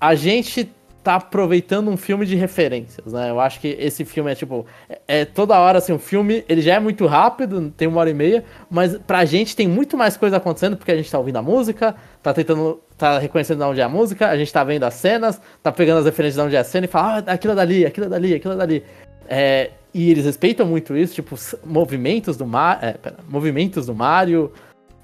[0.00, 0.68] a gente
[1.06, 3.30] tá aproveitando um filme de referências, né?
[3.30, 6.60] Eu acho que esse filme é tipo, é, é toda hora assim, o filme, ele
[6.60, 10.16] já é muito rápido, tem uma hora e meia, mas pra gente tem muito mais
[10.16, 13.80] coisa acontecendo porque a gente tá ouvindo a música, tá tentando, tá reconhecendo de onde
[13.80, 16.56] é a música, a gente tá vendo as cenas, tá pegando as referências de onde
[16.56, 18.82] é a cena e fala, ah, aquilo dali, aquilo dali, aquilo dali.
[19.28, 24.52] É, e eles respeitam muito isso, tipo, movimentos do Mario, é, pera, movimentos do Mario,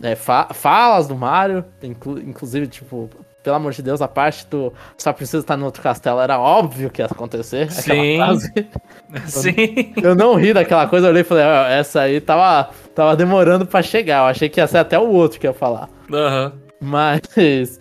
[0.02, 3.08] é, fa- falas do Mario, inclu- inclusive, tipo,
[3.42, 6.90] pelo amor de Deus, a parte do só precisa estar no outro castelo era óbvio
[6.90, 7.70] que ia acontecer.
[7.70, 8.18] Sim.
[9.26, 9.92] Sim.
[10.02, 13.82] Eu não ri daquela coisa, eu olhei e falei, essa aí tava, tava demorando pra
[13.82, 14.22] chegar.
[14.22, 15.88] Eu achei que ia ser até o outro que ia falar.
[16.12, 16.52] Aham.
[16.80, 17.80] Mas.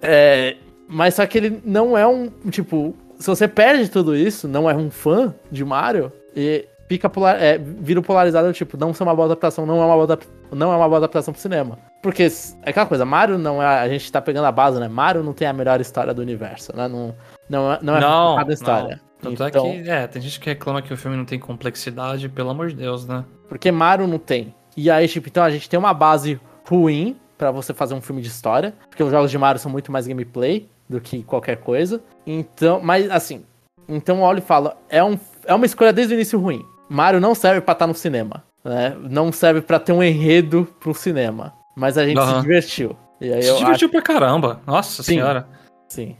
[0.00, 0.56] É,
[0.88, 2.28] mas só que ele não é um.
[2.50, 7.40] Tipo, se você perde tudo isso, não é um fã de Mario, e fica polar,
[7.40, 10.18] é, vira polarizado, tipo, não ser uma boa adaptação, não é uma boa,
[10.50, 11.78] não é uma boa adaptação pro cinema.
[12.02, 13.66] Porque é aquela coisa, Mario não é.
[13.80, 14.88] A gente tá pegando a base, né?
[14.88, 16.88] Mario não tem a melhor história do universo, né?
[16.88, 17.14] Não,
[17.48, 19.00] não, é- não é Não, na história.
[19.20, 22.28] Tanto Então, é que, é, tem gente que reclama que o filme não tem complexidade,
[22.28, 23.24] pelo amor de Deus, né?
[23.48, 24.52] Porque Mario não tem.
[24.76, 28.20] E aí, tipo, então a gente tem uma base ruim pra você fazer um filme
[28.20, 28.74] de história.
[28.88, 32.02] Porque os jogos de Mario são muito mais gameplay do que qualquer coisa.
[32.26, 33.44] Então, mas assim.
[33.88, 36.64] Então eu olho e falo, é, um, é uma escolha desde o início ruim.
[36.88, 38.42] Mario não serve pra estar no cinema.
[38.64, 38.96] Né?
[39.08, 41.52] Não serve pra ter um enredo pro cinema.
[41.76, 42.40] Mas a gente se Aham.
[42.42, 42.96] divertiu.
[43.20, 44.60] E aí Se divertiu pra caramba.
[44.66, 45.14] Nossa Sim.
[45.14, 45.46] senhora.
[45.50, 46.16] acho, sim.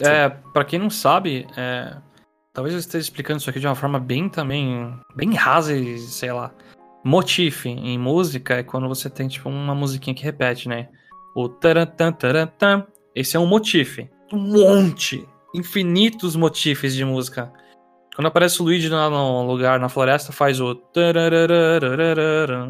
[0.00, 1.96] É, pra quem não sabe, é,
[2.52, 6.32] talvez eu esteja explicando isso aqui de uma forma bem também, bem rasa e, sei
[6.32, 6.52] lá.
[7.04, 10.88] Motif em música é quando você tem, tipo, uma musiquinha que repete, né?
[11.34, 12.86] O tarantan, tarantan.
[13.14, 13.98] Esse é um motif.
[14.32, 15.26] Um monte.
[15.54, 17.52] Infinitos motifs de música.
[18.16, 20.74] Quando aparece o Luigi lá no lugar, na floresta, faz o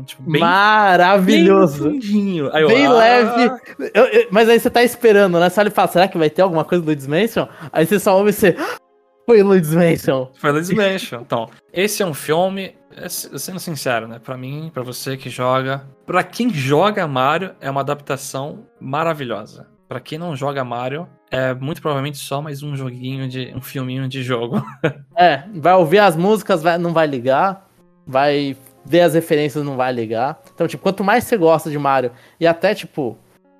[0.05, 1.85] tipo, bem, Maravilhoso.
[1.85, 2.51] bem fundinho.
[2.53, 3.51] Aí eu, Bem ah, leve.
[3.95, 5.49] Eu- eu- mas aí você tá esperando, né?
[5.49, 7.47] Você olha e fala, será que vai ter alguma coisa do Luigi's Mansion?
[7.73, 8.57] Aí você só ouve e você.
[8.59, 8.77] "Ah,
[9.25, 10.29] Foi Luigi's Mansion.
[10.37, 11.21] Foi Luigi's Mansion.
[11.21, 14.19] Então, esse é um filme, é, sendo sincero, né?
[14.19, 15.85] Pra mim, pra você que joga.
[16.05, 19.69] Pra quem joga Mario, é uma adaptação maravilhosa.
[19.89, 23.53] Pra quem não joga Mario, é muito provavelmente só mais um joguinho de.
[23.55, 24.63] um filminho de jogo.
[25.19, 27.67] É, vai ouvir as músicas, vai- não vai ligar.
[28.07, 30.39] Vai ver as referências, não vai ligar.
[30.55, 33.17] Então, tipo, quanto mais você gosta de Mario, e até, tipo,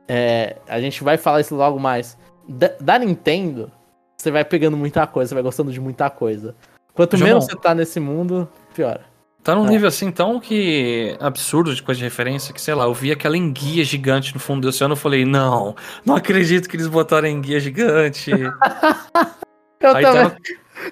[0.07, 2.19] é, a gente vai falar isso logo mais.
[2.47, 3.73] Da, da Nintendo,
[4.17, 6.55] você vai pegando muita coisa, você vai gostando de muita coisa.
[6.93, 7.29] Quanto João.
[7.31, 9.01] menos você tá nesse mundo, pior.
[9.47, 9.71] Tá num É.
[9.71, 11.17] nível assim tão que.
[11.21, 14.63] absurdo de coisa de referência que, sei lá, eu vi aquela enguia gigante no fundo
[14.63, 18.33] do oceano e falei, não, não acredito que eles botaram enguia gigante.
[19.79, 20.31] Eu Aí também.
[20.31, 20.37] tá-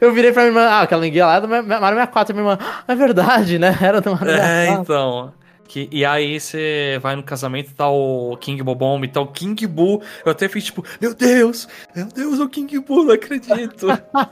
[0.01, 2.35] Eu virei pra minha irmã, ah, aquela linguinha lá é do Ma- Mario 64.
[2.35, 3.77] Minha irmã, "Ah, é verdade, né?
[3.83, 4.37] Era do Mario É,
[4.67, 4.83] 64.
[4.83, 5.33] então.
[5.67, 9.27] Que, e aí você vai no casamento e tá o King Bobomb e tá o
[9.27, 10.03] King Boo.
[10.25, 13.87] Eu até fiz tipo, meu Deus, meu Deus, o King Boo, não acredito.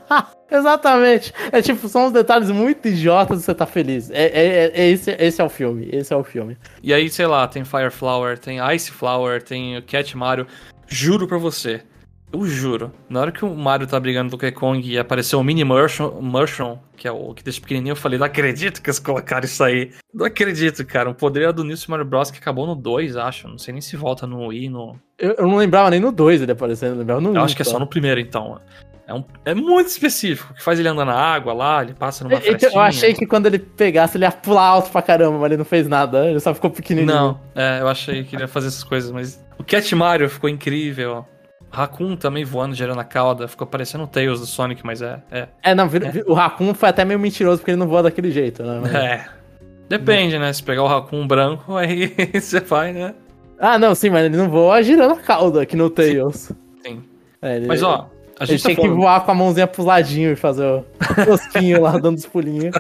[0.51, 1.33] Exatamente.
[1.51, 4.11] É tipo, são uns detalhes muito idiotas e você tá feliz.
[4.11, 5.89] É, é, é- é esse, esse é o filme.
[5.91, 6.57] Esse é o filme.
[6.83, 10.47] e aí, sei lá, tem Fire Flower, tem Ice Flower, tem o Cat Mario.
[10.87, 11.81] Juro pra você,
[12.33, 15.45] eu juro, na hora que o Mario tá brigando do Donkey Kong e apareceu o
[15.45, 18.99] Mini Mushroom, Mushroom, que é o que deixa pequenininho, eu falei, não acredito que eles
[18.99, 19.91] colocaram isso aí.
[20.15, 21.11] Não acredito, cara.
[21.11, 22.31] O poder é do New Super Mario Bros.
[22.31, 23.49] que acabou no 2, acho.
[23.49, 24.97] Não sei nem se volta no Wii, no...
[25.19, 27.35] Eu, eu não lembrava nem no 2 ele aparecendo, eu lembrava no 1.
[27.37, 28.61] Eu acho que é só no primeiro, então.
[29.07, 32.37] É, um- é muito específico, que faz ele andar na água lá, ele passa numa
[32.37, 32.83] Então, Eu frestinha.
[32.85, 35.89] achei que quando ele pegasse, ele ia pular alto pra caramba, mas ele não fez
[35.89, 36.29] nada.
[36.31, 37.13] Ele só ficou pequenininho.
[37.15, 39.45] Não, é, eu achei que ele ia fazer essas coisas, mas...
[39.59, 41.27] O Cat Mario ficou incrível.
[41.73, 43.49] Raccoon também voando, gerando a cauda.
[43.49, 45.23] Ficou parecendo o Tails do Sonic, mas é...
[45.31, 48.31] É, É, não, vir- o Raccoon foi até meio mentiroso porque ele não voa daquele
[48.31, 48.79] jeito, né?
[48.83, 49.27] Mas- é.
[49.89, 50.53] Depende, né?
[50.53, 53.15] Se pegar o Raccoon branco, aí você vai, né?
[53.59, 56.51] Ah, não, sim, mas ele não voa girando a cauda aqui no Tails.
[56.85, 57.03] Sim.
[57.41, 58.99] É, ele, Mas, ó, a gente tá tem que falando...
[59.01, 60.85] voar com a mãozinha pros ladinhos e fazer o
[61.25, 62.75] tosquinho lá, dando os pulinhos.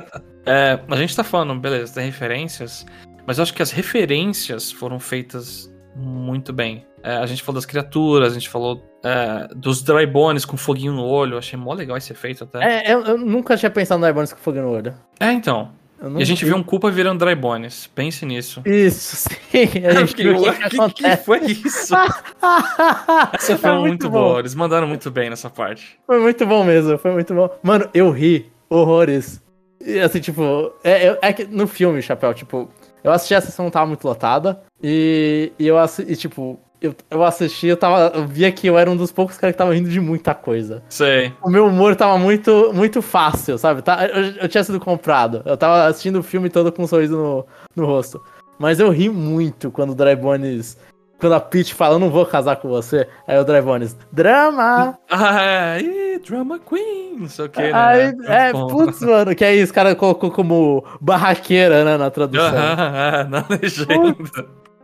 [0.44, 2.84] É, a gente tá falando, beleza, tem referências,
[3.26, 6.84] mas eu acho que as referências foram feitas muito bem.
[7.02, 10.92] É, a gente falou das criaturas, a gente falou é, dos dry bones com foguinho
[10.92, 12.62] no olho, achei mó legal esse efeito até.
[12.64, 14.94] É, É, eu, eu nunca tinha pensado no Airbones com fogo no olho.
[15.20, 15.70] então.
[16.00, 16.50] Eu E a gente vi.
[16.50, 17.86] viu um Culpa virando dry bones.
[17.86, 18.60] Pense nisso.
[18.66, 19.28] Isso, sim.
[19.86, 21.94] A gente viu o "Ué, que, que que, que foi isso?
[23.32, 24.18] Essa foi É muito, bom.
[24.20, 25.98] boa, eles mandaram muito bem nessa parte.
[26.06, 27.48] Foi muito bom mesmo, foi muito bom.
[27.62, 29.40] Mano, eu ri horrores.
[29.84, 32.68] E assim, tipo, é, é- é que no filme, Chapéu, tipo,
[33.02, 34.62] eu assisti a sessão, tava muito lotada.
[34.82, 38.12] E, e eu assisti, tipo, eu, eu assisti, eu tava.
[38.16, 40.82] Eu via que eu era um dos poucos caras que tava rindo de muita coisa.
[40.88, 41.32] Sei.
[41.40, 43.82] O meu humor tava muito, muito fácil, sabe?
[43.82, 45.42] Tá, eu, eu tinha sido comprado.
[45.44, 48.20] Eu tava assistindo o filme todo com um sorriso no, no rosto.
[48.58, 50.76] Mas eu ri muito quando o Drabones.
[51.22, 53.06] Quando a Peach fala, eu não vou casar com você.
[53.28, 54.98] Aí o Drabones, drama!
[55.08, 58.06] Ah, ih, Drama Queen, não sei o que, né?
[58.06, 58.66] Muito é, bom.
[58.66, 62.58] putz, mano, que aí os caras colocou como barraqueira, né, na tradução.
[62.58, 64.16] É, na legenda.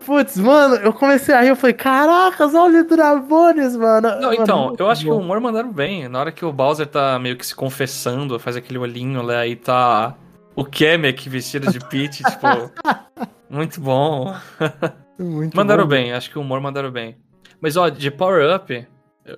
[0.06, 4.20] Putz, mano, eu comecei a rir, eu falei, caracas, olha o Drabones, mano.
[4.20, 5.20] Não, então, eu acho que o bom.
[5.20, 6.08] humor mandaram bem.
[6.08, 9.56] Na hora que o Bowser tá meio que se confessando, faz aquele olhinho lá e
[9.56, 10.14] tá
[10.54, 12.70] o Kamek vestido de Peach, tipo.
[13.50, 14.36] Muito bom.
[15.18, 15.88] Muito Mandaram bom.
[15.90, 17.16] bem, acho que o humor mandaram bem.
[17.60, 18.86] Mas ó, de Power Up,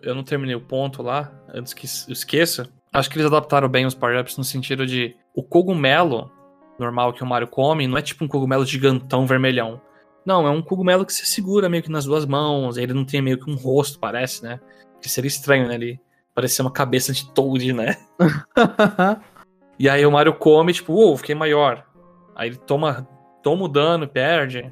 [0.03, 2.69] eu- não terminei o ponto lá, antes que eu esqueça.
[2.93, 6.31] Acho que eles adaptaram bem os power-ups no sentido de o cogumelo
[6.79, 9.81] normal que o Mario come não é tipo um cogumelo gigantão vermelhão.
[10.27, 13.23] Não, é um cogumelo que se segura meio que nas duas mãos, ele não tem
[13.23, 14.59] meio que um rosto, parece, né?
[15.01, 15.75] Que seria estranho, né?
[15.77, 16.01] Ele
[16.35, 17.97] parecia uma cabeça de Toad, né?
[19.79, 21.87] E aí o Mario come, tipo, uou, fiquei maior.
[22.37, 23.09] Aí ele toma,
[23.43, 24.71] toma o dano, perde.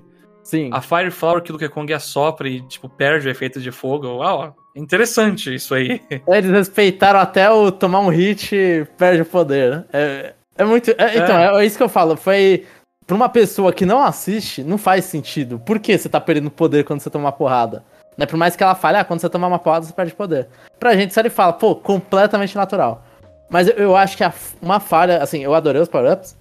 [0.48, 0.70] Sim.
[0.72, 4.06] A Fire Flower que o Donkey Kong assopra e, tipo, perde o efeito de fogo.
[4.06, 6.00] Uau, interessante isso aí.
[6.26, 9.70] Eles respeitaram até o tomar um hit e perde o poder.
[9.70, 9.84] né?
[9.92, 10.90] É, é muito.
[10.92, 11.66] é, então, é.
[11.66, 12.16] isso que eu falo.
[12.16, 12.64] Foi.
[13.06, 15.58] Pra uma pessoa que não assiste, não faz sentido.
[15.58, 17.84] Por que você tá perdendo poder quando você toma uma porrada?
[18.16, 18.24] Né?
[18.24, 20.48] Por mais que ela fale, ah, quando você toma uma porrada, você perde poder.
[20.80, 23.04] Pra gente, se ele fala, pô, completamente natural.
[23.50, 24.32] Mas eu, eu acho que a-
[24.62, 26.36] uma falha, assim, eu adorei os power-ups.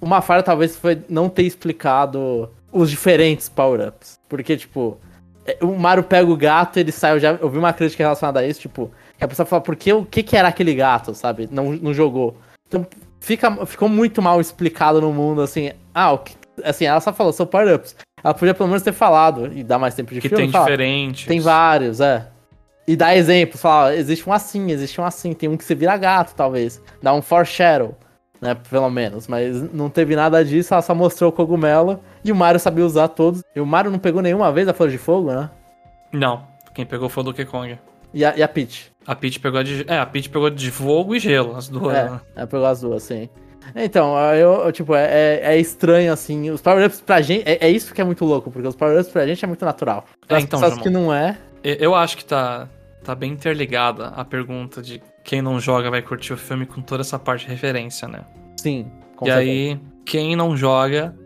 [0.00, 4.18] Uma falha talvez foi não ter explicado os diferentes power-ups.
[4.28, 4.98] Porque, tipo,
[5.46, 7.12] é, o Mario pega o gato, ele sai.
[7.12, 9.92] Eu já ouvi uma crítica relacionada a isso, tipo, que a pessoa fala, por que,
[9.92, 11.48] o que, que era aquele gato, sabe?
[11.50, 12.36] Não, não jogou.
[12.68, 12.86] Então,
[13.20, 15.72] fica, ficou muito mal explicado no mundo, assim.
[15.94, 17.96] Ah, o que, assim, ela só falou, são power-ups.
[18.22, 20.44] Ela podia pelo menos ter falado e dar mais tempo de Que filme.
[20.44, 21.26] tem falar, diferentes.
[21.26, 22.26] tem vários, é.
[22.86, 25.96] E dá exemplos, fala, existe um assim, existe um assim, tem um que você vira
[25.96, 26.82] gato, talvez.
[27.02, 27.96] Dá um foreshadow,
[28.40, 29.26] né, pelo menos.
[29.28, 33.08] Mas não teve nada disso, ela só mostrou o cogumelo e o Mario sabia usar
[33.08, 33.42] todos.
[33.54, 35.50] E o Mario não pegou nenhuma vez a flor de fogo, né?
[36.12, 36.42] Não,
[36.74, 37.78] quem pegou foi o Donkey Kong.
[38.12, 38.90] E a, e a Peach.
[39.06, 39.84] A Peach pegou de.
[39.88, 41.96] É, a Peach pegou de fogo e gelo, as duas.
[41.96, 42.20] É, né?
[42.36, 43.28] ela pegou as duas, sim.
[43.76, 46.50] Então, eu, eu, tipo, é, é- é estranho, assim.
[46.50, 47.48] Os power-ups pra gente.
[47.48, 50.04] É, é isso que é muito louco, porque os power-ups pra gente é muito natural.
[50.28, 50.82] É, as então, pessoas Jamon.
[50.82, 51.36] que não é.
[51.62, 52.68] Eu acho que tá,
[53.04, 57.02] tá bem interligada a pergunta de quem não joga vai curtir o filme com toda
[57.02, 58.24] essa parte de referência, né?
[58.58, 58.90] Sim.
[59.16, 59.50] com e certeza.
[59.50, 61.16] aí, quem não joga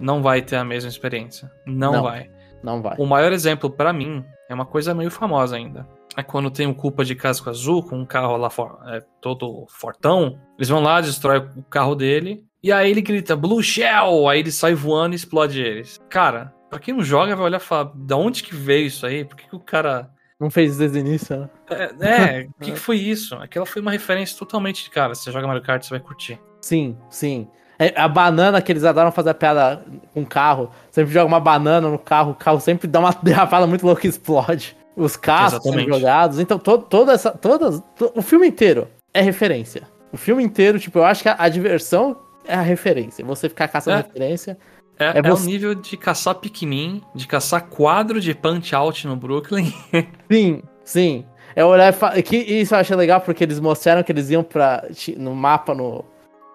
[0.00, 1.50] não vai ter a mesma experiência.
[1.66, 2.02] Não, Não.
[2.02, 2.30] vai.
[2.62, 2.94] Não vai.
[2.98, 5.86] O maior exemplo pra mim é uma coisa meio famosa ainda.
[6.16, 9.66] É quando tem o culpa de casco azul com um carro lá for- é, todo
[9.68, 10.38] fortão.
[10.58, 12.44] Eles vão lá, destrói o carro dele.
[12.62, 14.28] E aí ele grita Blue Shell!
[14.28, 15.98] Aí ele sai voando e explode eles.
[16.10, 19.24] Cara, pra quem não joga vai olhar e falar: da onde que veio isso aí?
[19.24, 20.10] Por que, que o cara.
[20.42, 21.48] Não fez desde o início, né?
[21.70, 23.36] É, é, o que, que foi isso?
[23.36, 25.14] Aquela foi uma referência totalmente de cara.
[25.14, 26.40] Se você joga Mario Kart, você vai curtir.
[26.60, 27.46] Sim, sim.
[27.78, 30.70] É, a banana que eles adoram fazer piada com o carro.
[30.90, 34.10] Sempre joga uma banana no carro, o carro sempre dá uma derrapada muito louca e
[34.10, 34.76] explode.
[34.96, 36.38] Os cascos são jogados.
[36.40, 37.30] Então, to, toda essa.
[37.30, 39.82] Todas, to- o filme inteiro é referência.
[40.12, 43.24] O filme inteiro, tipo, eu acho que a, a diversão é a referência.
[43.24, 44.02] Você ficar caçando É.
[44.02, 44.58] referência.
[45.02, 49.06] É, É é o você- nível de caçar Pikmin, de caçar quadro de punch out
[49.06, 49.72] no Brooklyn.
[50.30, 51.24] Sim, sim.
[51.54, 54.84] É olhar e que Isso eu achei legal porque eles mostraram que eles iam pra.
[55.18, 56.04] No mapa, no,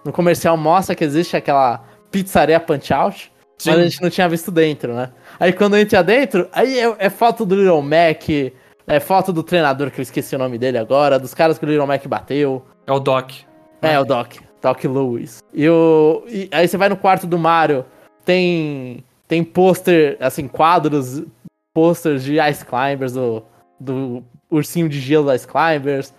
[0.03, 3.31] no comercial, mostra que existe aquela pizzaria Punch Out.
[3.59, 3.71] Sim.
[3.71, 5.09] Mas a gente não tinha visto dentro, né?
[5.39, 8.27] Aí quando entra dentro, aí é, é foto do Little Mac,
[8.87, 11.67] é foto do treinador, que eu esqueci o nome dele agora, dos caras que o
[11.67, 12.63] Little Mac bateu.
[12.85, 13.31] É o Doc.
[13.81, 14.33] É, o Doc.
[14.61, 15.39] Doc Lewis.
[15.53, 17.85] E, o, e aí você vai no quarto do Mario,
[18.27, 21.23] tem tem pôster, assim, quadros,
[21.73, 23.43] posters de Ice Climbers, do,
[23.79, 26.13] do ursinho de gelo da Ice Climbers.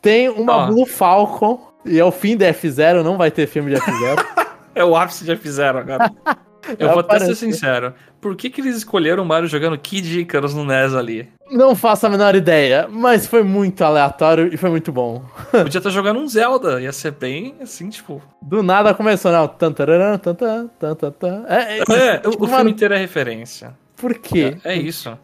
[0.00, 0.66] Tem uma Ó.
[0.66, 4.24] Blue Falcon, e é o fim da F0, não vai ter filme de F0.
[4.74, 6.12] É o ápice de F0 agora.
[6.78, 7.36] Eu vou até ser Aparece.
[7.36, 7.94] sincero.
[8.20, 11.28] Por que, que eles escolheram o Mario jogando Kid Icarus no NES ali?
[11.50, 15.22] não faço a menor ideia, mas foi muito aleatório e foi muito bom.
[15.50, 16.80] Podia estar jogando um Zelda.
[16.80, 18.22] Ia ser bem assim, tipo.
[18.42, 19.48] Do nada começou, não.
[19.48, 21.44] Tan, tararam, tan, tan, tan, tan, tan.
[21.48, 23.76] É, é, É, o, tipo, o mano, filme inteiro é referência.
[23.96, 24.56] Por quê?
[24.64, 25.16] É, é isso.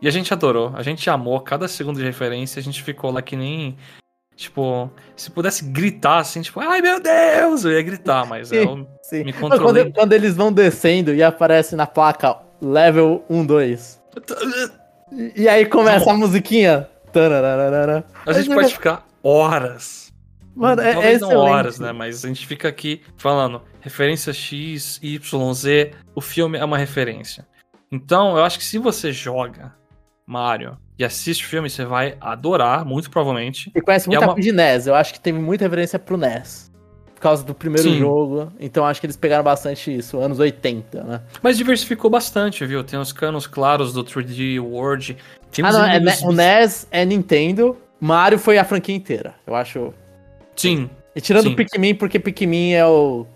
[0.00, 0.72] E a gente adorou.
[0.74, 2.60] A gente amou cada segundo de referência.
[2.60, 3.76] A gente ficou lá que nem.
[4.36, 9.24] Tipo, se pudesse gritar assim, tipo, ai meu Deus, eu ia gritar, mas eu Sim.
[9.24, 9.84] me Não, controlei.
[9.84, 14.02] quando, quando eles vão descendo e aparece na placa level 1, 2.
[15.34, 16.88] E, aí começa a musiquinha.
[17.12, 18.04] Tarararara.
[18.26, 20.12] A gente pode ficar horas.
[20.54, 21.34] Mano, é, é não excelente.
[21.34, 21.92] horas, né?
[21.92, 25.92] Mas a gente fica aqui falando referência X, Y, Z.
[26.14, 27.46] O filme é uma referência.
[27.90, 29.74] Então, eu acho que se você joga
[30.36, 33.70] Mario e assiste o filme, você vai adorar, muito provavelmente.
[33.74, 34.86] E conhece E é uma- de NES.
[34.86, 36.70] Eu acho que teve muita referência pro NES.
[37.14, 37.98] Por causa do primeiro Sim.
[37.98, 38.52] jogo.
[38.60, 41.22] Então acho que eles pegaram bastante isso, anos 80, né?
[41.42, 42.82] Mas diversificou bastante, viu?
[42.84, 45.16] Tem os canos claros do 3D World.
[45.50, 47.76] Tem Ah, não, é, o NES é Nintendo.
[48.00, 49.34] Mario foi a franquia inteira.
[49.46, 49.94] Eu acho.
[50.54, 50.90] Sim.
[51.14, 51.52] E tirando Sim.
[51.52, 53.26] o Pikmin, porque Pikmin é o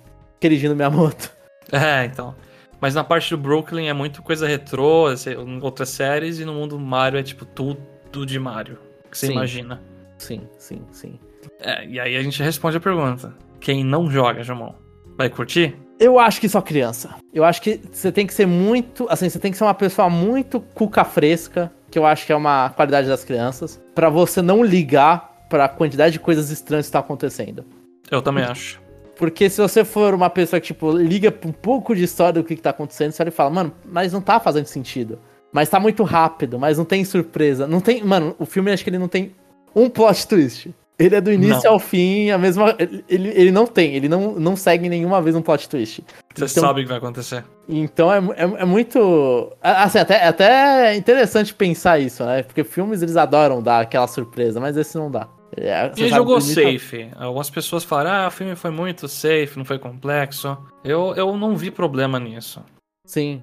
[0.68, 1.30] do Miyamoto.
[1.72, 2.34] É, então.
[2.80, 6.78] Mas na parte do Brooklyn é muito coisa retrô, esse- outras séries, e no mundo
[6.78, 8.78] Mario é tipo tudo de Mario.
[9.10, 9.32] Que você Sim.
[9.32, 9.82] imagina.
[10.18, 11.18] Sim, sim, sim.
[11.60, 13.34] É, e aí a gente responde a pergunta.
[13.60, 14.72] Quem não joga, Jamon,
[15.16, 15.76] vai curtir?
[15.98, 17.14] Eu acho que só criança.
[17.32, 19.06] Eu acho que você tem que ser muito.
[19.10, 22.36] Assim, você tem que ser uma pessoa muito cuca fresca que eu acho que é
[22.36, 27.00] uma qualidade das crianças, pra você não ligar pra quantidade de coisas estranhas que tá
[27.00, 27.64] acontecendo.
[28.10, 28.80] Eu também acho.
[29.20, 32.56] Porque se você for uma pessoa que, tipo, liga um pouco de história do que,
[32.56, 35.18] que tá acontecendo, você olha e fala, mano, mas não tá fazendo sentido.
[35.52, 37.66] Mas tá muito rápido, mas não tem surpresa.
[37.66, 38.02] Não tem.
[38.02, 39.34] Mano, o filme acho que ele não tem
[39.76, 40.74] um plot twist.
[40.98, 41.72] Ele é do início Não.
[41.72, 42.74] ao fim, a mesma.
[42.78, 46.02] Ele, ele não tem, ele não, não segue nenhuma vez um plot twist.
[46.34, 47.44] Você Então- sabe o que vai acontecer.
[47.68, 49.52] Então é, é, é muito.
[49.62, 52.42] Assim, até, até é interessante pensar isso, né?
[52.42, 55.28] Porque filmes eles adoram dar aquela surpresa, mas esse não dá.
[55.56, 57.10] É, ele jogou ao- safe.
[57.16, 60.56] Algumas pessoas falaram, ah, o filme foi muito safe, não foi complexo.
[60.84, 62.62] Eu, eu não vi problema nisso.
[63.04, 63.42] Sim,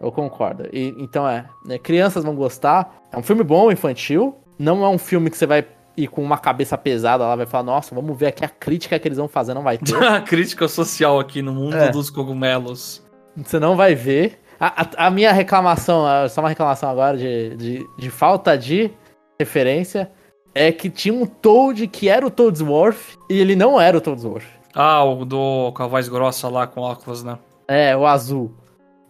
[0.00, 0.68] eu concordo.
[0.72, 3.02] E, então é, né, crianças vão gostar.
[3.12, 4.36] É um filme bom, infantil.
[4.58, 7.64] Não é um filme que você vai ir com uma cabeça pesada lá, vai falar,
[7.64, 9.96] nossa, vamos ver aqui a crítica que eles vão fazer, não vai ter.
[10.00, 11.90] A crítica social aqui no mundo É.
[11.90, 13.02] dos cogumelos.
[13.36, 14.38] você não vai ver.
[14.60, 18.90] A, a- a minha reclamação, só uma reclamação agora de, de, de falta de
[19.40, 20.10] referência,
[20.54, 24.46] é que tinha um Toad que era o Toadsworth e ele não era o Toadsworth.
[24.74, 27.38] Ah, o do com a voz grossa lá com óculos, né?
[27.66, 28.52] É, o azul.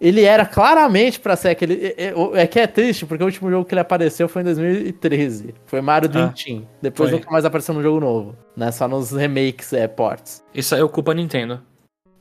[0.00, 1.94] Ele era claramente pra ser aquele.
[1.98, 4.44] É, é- é que é triste, porque o último jogo que ele apareceu foi em
[4.44, 5.54] 2013.
[5.66, 6.64] Foi Mario Dream Ah, Team.
[6.80, 7.18] Depois foi.
[7.18, 8.36] nunca mais apareceu no jogo novo.
[8.56, 8.70] Né?
[8.70, 10.42] Só nos remakes, é, ports.
[10.54, 11.60] Isso aí ocupa a Nintendo.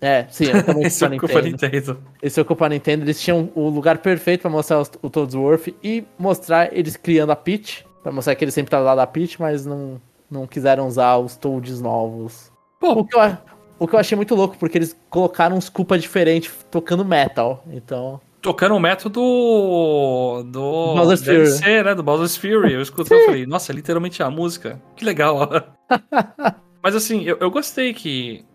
[0.02, 1.76] É, sim, eu também Isso culpa ocupa a Nintendo.
[1.76, 1.98] Nintendo.
[2.22, 3.04] Esse ocupa a Nintendo.
[3.06, 7.36] Eles tinham o lugar perfeito pra mostrar os- o Toadsworth e mostrar eles criando a
[7.36, 7.86] Peach.
[8.04, 11.36] Pra mostrar que eles sempre estavam lá da Peach, mas não, não quiseram usar os
[11.36, 12.52] Toads novos.
[12.82, 13.38] O Pô, que, eu,
[13.80, 17.64] o que eu achei muito louco, porque eles colocaram uns culpa diferentes tocando metal.
[17.70, 18.22] Então.
[18.42, 19.20] tocando o método
[20.44, 20.94] do.
[20.96, 21.58] Bowser's deve Fury.
[21.58, 21.96] ser, né?
[21.96, 22.74] Do Bowser's Fury.
[22.74, 24.82] Eu escutei e falei, nossa, é literalmente a música.
[24.96, 25.50] Que legal.
[26.82, 28.46] Mas assim, eu, eu gostei que.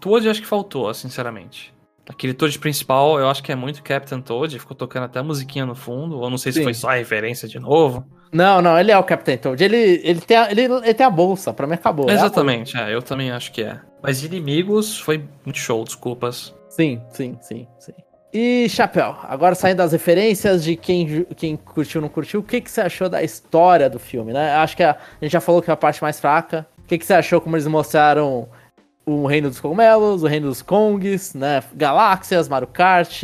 [0.00, 1.72] Toad acho que faltou, sinceramente.
[2.10, 4.58] Aquele Toad principal, eu acho que é muito Captain Toad.
[4.58, 6.18] Ficou tocando até a musiquinha no fundo.
[6.18, 6.64] Ou não sei se Sim.
[6.64, 8.04] foi só a referência de novo.
[8.32, 9.62] Não, não, ele é o Captain Toad.
[9.62, 12.10] Ele, ele, tem, a, ele, ele tem a bolsa, pra mim acabou.
[12.10, 13.80] É Exatamente, é, eu também acho que é.
[14.02, 16.54] Mas inimigos foi muito show, desculpas.
[16.68, 17.92] Sim, sim, sim, sim.
[18.32, 22.60] E, Chapéu, agora saindo das referências de quem, quem curtiu ou não curtiu, o que,
[22.60, 24.54] que você achou da história do filme, né?
[24.54, 26.66] Acho que a, a gente já falou que é a parte mais fraca.
[26.78, 28.48] O que, que você achou como eles mostraram
[29.10, 31.62] o Reino dos Cogumelos, o Reino dos Kongs, né?
[31.74, 33.22] Galáxias, Mario Kart,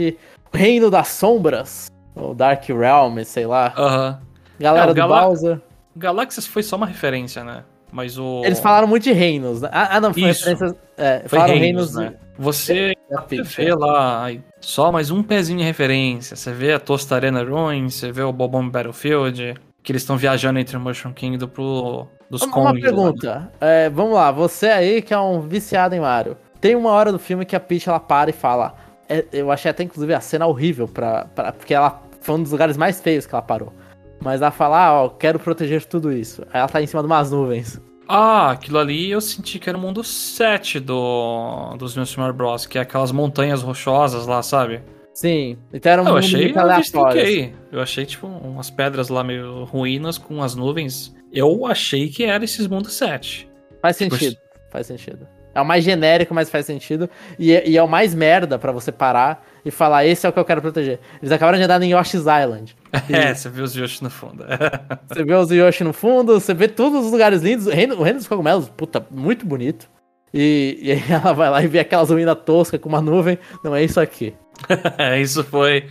[0.53, 3.73] o Reino das Sombras, o Dark Realm, sei lá.
[3.77, 4.21] Aham.
[4.59, 5.61] Galera É, do Galá- Bowser.
[5.97, 7.63] Galaxias foi só uma referência, né?
[7.93, 8.43] Mas o.
[8.45, 9.71] Eles falaram muito de reinos, né?
[9.73, 10.49] Ah, ah, não, foi Isso.
[10.49, 10.77] referência.
[10.99, 12.19] É, Foi falaram reinos, reinos, né?
[12.39, 12.93] Você
[13.29, 14.29] Peach, vê lá
[14.61, 16.37] só mais um pezinho de referência.
[16.37, 20.59] Você vê a Tosta Arena Ruins, você vê o Bobomb Battlefield, que eles estão viajando
[20.59, 22.81] entre o Mushroom Kingdom pro dos Uma, uma né?
[22.81, 23.53] pergunta.
[23.61, 26.37] É, vamos lá, você aí que é um viciado em Mario.
[26.61, 28.75] Tem uma hora do filme que a Peach ela para e fala.
[29.09, 32.53] é, eu achei até inclusive a cena horrível, pra, pra, porque ela foi um dos
[32.53, 33.73] lugares mais feios que ela parou.
[34.21, 36.43] Mas ela fala, ah, ó, quero proteger tudo isso.
[36.53, 37.81] Aí ela tá em cima de umas nuvens.
[38.09, 42.65] Ah, aquilo ali eu senti que era o mundo 7 do, dos New Super Bros,
[42.67, 44.81] que é aquelas montanhas rochosas lá, sabe?
[45.17, 47.23] Sim, então era um eu mundo achei muito eu aleatório.
[47.23, 47.33] assim.
[47.47, 47.55] ok.
[47.73, 51.17] Eu achei, tipo, umas pedras lá meio ruínas com as nuvens.
[51.33, 53.49] Eu achei que era esses mundos 7.
[53.81, 54.37] Faz Tipo, sentido,
[54.71, 55.27] faz sentido.
[55.55, 57.09] É o mais genérico, mas faz sentido.
[57.39, 60.33] E é, e é o mais merda pra você parar e falar, esse é o
[60.35, 61.01] que eu quero proteger.
[61.19, 62.77] Eles acabaram de andar em Yoshi's Island.
[63.09, 64.45] É, você viu os Yoshi no fundo.
[65.09, 67.67] Você vê os Yoshi no fundo, você vê todos os lugares lindos.
[67.67, 69.89] O reino, o reino dos cogumelos, puta, muito bonito.
[70.35, 73.39] E, e aí ela vai lá e vê aquelas ruínas toscas com uma nuvem.
[73.65, 74.35] Não, é isso aqui.
[75.21, 75.91] Isso foi.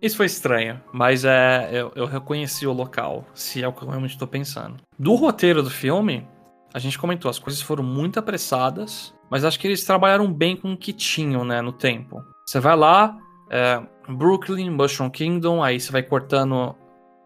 [0.00, 3.88] Isso foi estranho, mas é, eu, eu reconheci o local, se é o que eu
[3.88, 4.76] realmente tô pensando.
[4.98, 6.28] Do roteiro do filme,
[6.74, 10.74] a gente comentou, as coisas foram muito apressadas, mas acho que eles trabalharam bem com
[10.74, 12.22] o que tinham, né, no tempo.
[12.46, 13.16] Você vai lá,
[13.50, 16.76] é, Brooklyn, Mushroom Kingdom, aí você vai cortando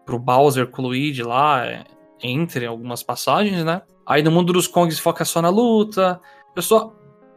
[0.05, 1.83] pro Bowser com o Luigi lá, é,
[2.23, 3.81] entre algumas passagens, né?
[4.05, 6.19] Aí no mundo dos Kongs foca só na luta.
[6.55, 6.93] Eu só,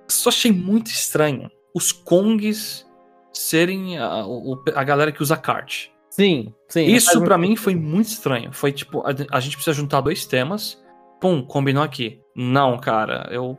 [0.08, 2.86] só achei muito estranho os Kongs
[3.34, 4.24] serem a,
[4.74, 5.88] a galera que usa kart.
[6.10, 6.86] Sim, sim.
[6.86, 8.52] Isso muito mim foi muito estranho.
[8.52, 10.82] Foi tipo, a, a gente precisa juntar dois temas.
[11.20, 12.20] Pum, combinou aqui.
[12.36, 13.58] Não, cara, eu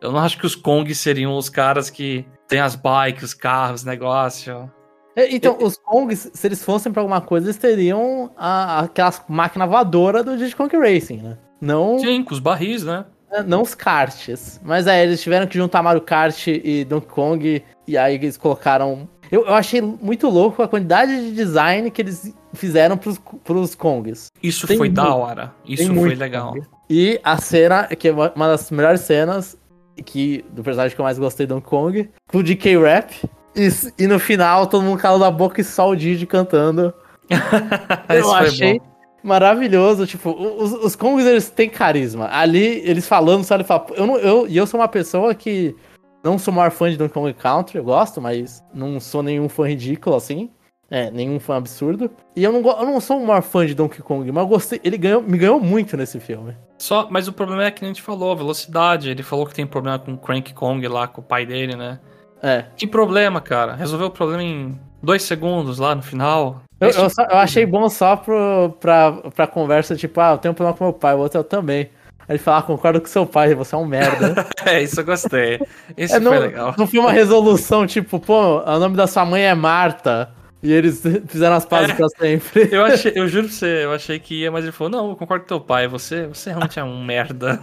[0.00, 3.84] eu não acho que os Kongs seriam os caras que tem as bikes, os carros,
[3.84, 4.70] negócio.
[5.16, 9.66] É, Então, os Kongs, se eles fossem pra alguma coisa, eles teriam a, aquelas máquina
[9.66, 11.38] voadora do Diddy Kong Racing, né?
[11.60, 13.06] Não, Sim, com os barris, né?
[13.46, 14.60] não os karts.
[14.62, 19.08] Mas é, eles tiveram que juntar Mario Kart e Donkey Kong, e aí eles colocaram...
[19.30, 24.28] Eu, eu achei muito louco a quantidade de design que eles fizeram pros, pros Kongs.
[24.40, 25.52] Isso Tem foi da muito- hora.
[25.66, 26.52] Isso foi muito legal.
[26.52, 26.66] Kong.
[26.88, 29.56] E a cena, que é uma das melhores cenas,
[30.04, 33.24] que, do personagem que eu mais gostei, Donkey Kong, com o DK Rap.
[33.56, 33.68] E,
[33.98, 36.94] e no final, todo mundo calando a boca e só o Didi cantando.
[38.08, 38.86] Eu achei bom.
[39.24, 40.06] maravilhoso.
[40.06, 42.28] Tipo, os, os Kongs, eles têm carisma.
[42.30, 43.62] Ali, eles falando, sabe?
[43.62, 45.74] Ele fala, eu, não, eu, e eu sou uma pessoa que
[46.26, 49.66] não sou maior fã de Donkey Kong Country, eu gosto, mas não sou nenhum fã
[49.66, 50.50] ridículo assim.
[50.88, 52.10] É, nenhum fã absurdo.
[52.34, 54.80] E eu não, eu não sou o maior fã de Donkey Kong, mas eu gostei,
[54.84, 56.56] ele ganhou, me ganhou muito nesse filme.
[56.78, 59.10] Só, mas o problema é que a gente falou, a velocidade.
[59.10, 61.98] Ele falou que tem problema com o Crank Kong lá, com o pai dele, né?
[62.42, 62.66] É.
[62.76, 63.74] Que problema, cara?
[63.74, 66.62] Resolveu o problema em dois segundos lá no final.
[66.78, 70.52] Eu, eu, só, eu achei bom só pro, pra, pra conversa, tipo, ah, eu tenho
[70.52, 71.88] um problema com meu pai, o outro eu também.
[72.28, 74.46] Aí ele fala, ah, concordo com seu pai, você é um merda.
[74.66, 75.60] é, isso eu gostei.
[75.96, 76.74] Isso é, foi não, legal.
[76.76, 80.30] Não foi uma resolução, tipo, pô, o nome da sua mãe é Marta.
[80.62, 82.68] E eles fizeram as pazes é, pra sempre.
[82.72, 85.16] Eu, achei, eu juro pra você, eu achei que ia, mas ele falou, não, eu
[85.16, 87.60] concordo com teu pai, você, você realmente é um merda.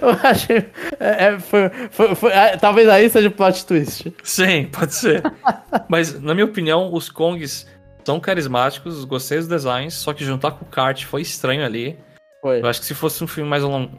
[0.00, 0.66] eu achei.
[0.98, 4.12] É, é, foi, foi, foi, é, talvez aí seja plot twist.
[4.24, 5.22] Sim, pode ser.
[5.88, 7.66] mas, na minha opinião, os Kongs
[8.04, 11.96] são carismáticos, gostei dos designs, só que juntar com o kart foi estranho ali.
[12.42, 12.60] Foi.
[12.60, 13.90] Eu acho que se fosse um filme mais longo,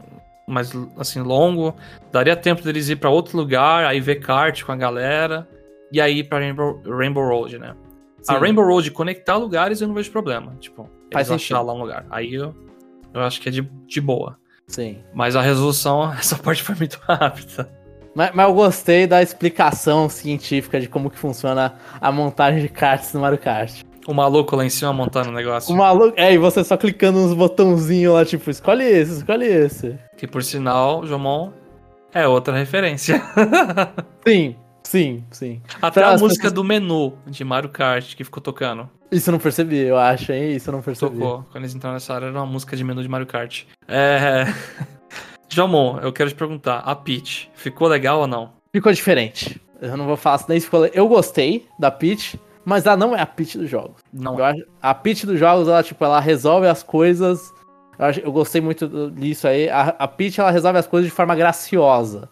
[0.46, 1.74] mais assim longo,
[2.12, 5.48] daria tempo deles ir para outro lugar, aí ver kart com a galera
[5.90, 7.74] e aí ir para Rainbow, Rainbow Road, né?
[8.20, 8.34] Sim.
[8.34, 11.80] A Rainbow Road conectar lugares eu não vejo problema, tipo, Faz eles achar lá um
[11.80, 12.06] lugar.
[12.10, 12.54] Aí eu,
[13.12, 14.38] eu acho que é de, de boa.
[14.66, 14.98] Sim.
[15.14, 17.70] Mas a resolução, essa parte foi muito rápida.
[18.14, 23.12] Mas, mas, eu gostei da explicação científica de como que funciona a montagem de karts
[23.12, 23.82] no Mario Kart.
[24.06, 25.74] O maluco lá em cima montando o negócio.
[25.74, 26.14] O maluco.
[26.16, 29.98] É, e você só clicando nos botãozinhos lá, tipo, escolhe esse, escolhe esse.
[30.16, 31.52] Que por sinal, Jomon
[32.12, 33.22] é outra referência.
[34.26, 35.62] sim, sim, sim.
[35.80, 36.52] Até pra a música pessoas...
[36.52, 38.88] do menu de Mario Kart que ficou tocando.
[39.10, 40.54] Isso eu não percebi, eu acho, hein?
[40.54, 41.18] Isso eu não percebi.
[41.18, 41.44] Tocou.
[41.50, 43.64] Quando eles entraram nessa área, era uma música de menu de Mario Kart.
[43.88, 44.44] É.
[45.48, 48.52] Jomon, eu quero te perguntar, a Peach, ficou legal ou não?
[48.72, 49.60] Ficou diferente.
[49.80, 50.86] Eu não vou falar se nem ficou.
[50.86, 52.38] Eu gostei da Peach.
[52.64, 54.02] Mas ela não é a pitch dos jogos.
[54.12, 54.38] Não.
[54.38, 57.52] Eu acho, a pitch dos jogos, ela, tipo, ela resolve as coisas.
[57.98, 59.68] Eu, acho, eu gostei muito disso aí.
[59.68, 62.28] A, a pitch, ela resolve as coisas de forma graciosa.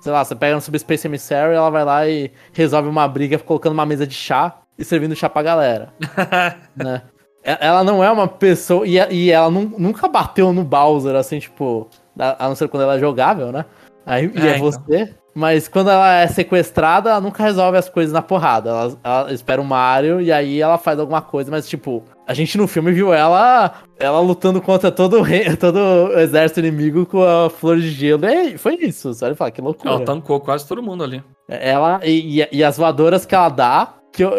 [0.00, 3.72] Sei lá, você pega no Subspace Emissary, ela vai lá e resolve uma briga colocando
[3.72, 5.92] uma mesa de chá e servindo chá pra galera.
[6.76, 7.02] né?
[7.42, 8.86] Ela não é uma pessoa.
[8.86, 11.88] E, e ela nunca bateu no Bowser, assim, tipo.
[12.18, 13.64] A não ser quando ela é jogável, né?
[14.04, 14.70] Aí, é, e é então.
[14.70, 15.14] você.
[15.38, 18.70] Mas quando ela é sequestrada, ela nunca resolve as coisas na porrada.
[18.70, 22.58] Ela, ela espera o Mario e aí ela faz alguma coisa, mas tipo, a gente
[22.58, 27.22] no filme viu ela ela lutando contra todo o, rei, todo o exército inimigo com
[27.22, 28.26] a flor de gelo.
[28.26, 29.36] E foi isso, sabe?
[29.36, 29.90] Fala, que loucura.
[29.94, 31.22] Ela tancou quase todo mundo ali.
[31.48, 34.32] Ela e, e, e as voadoras que ela dá, que eu,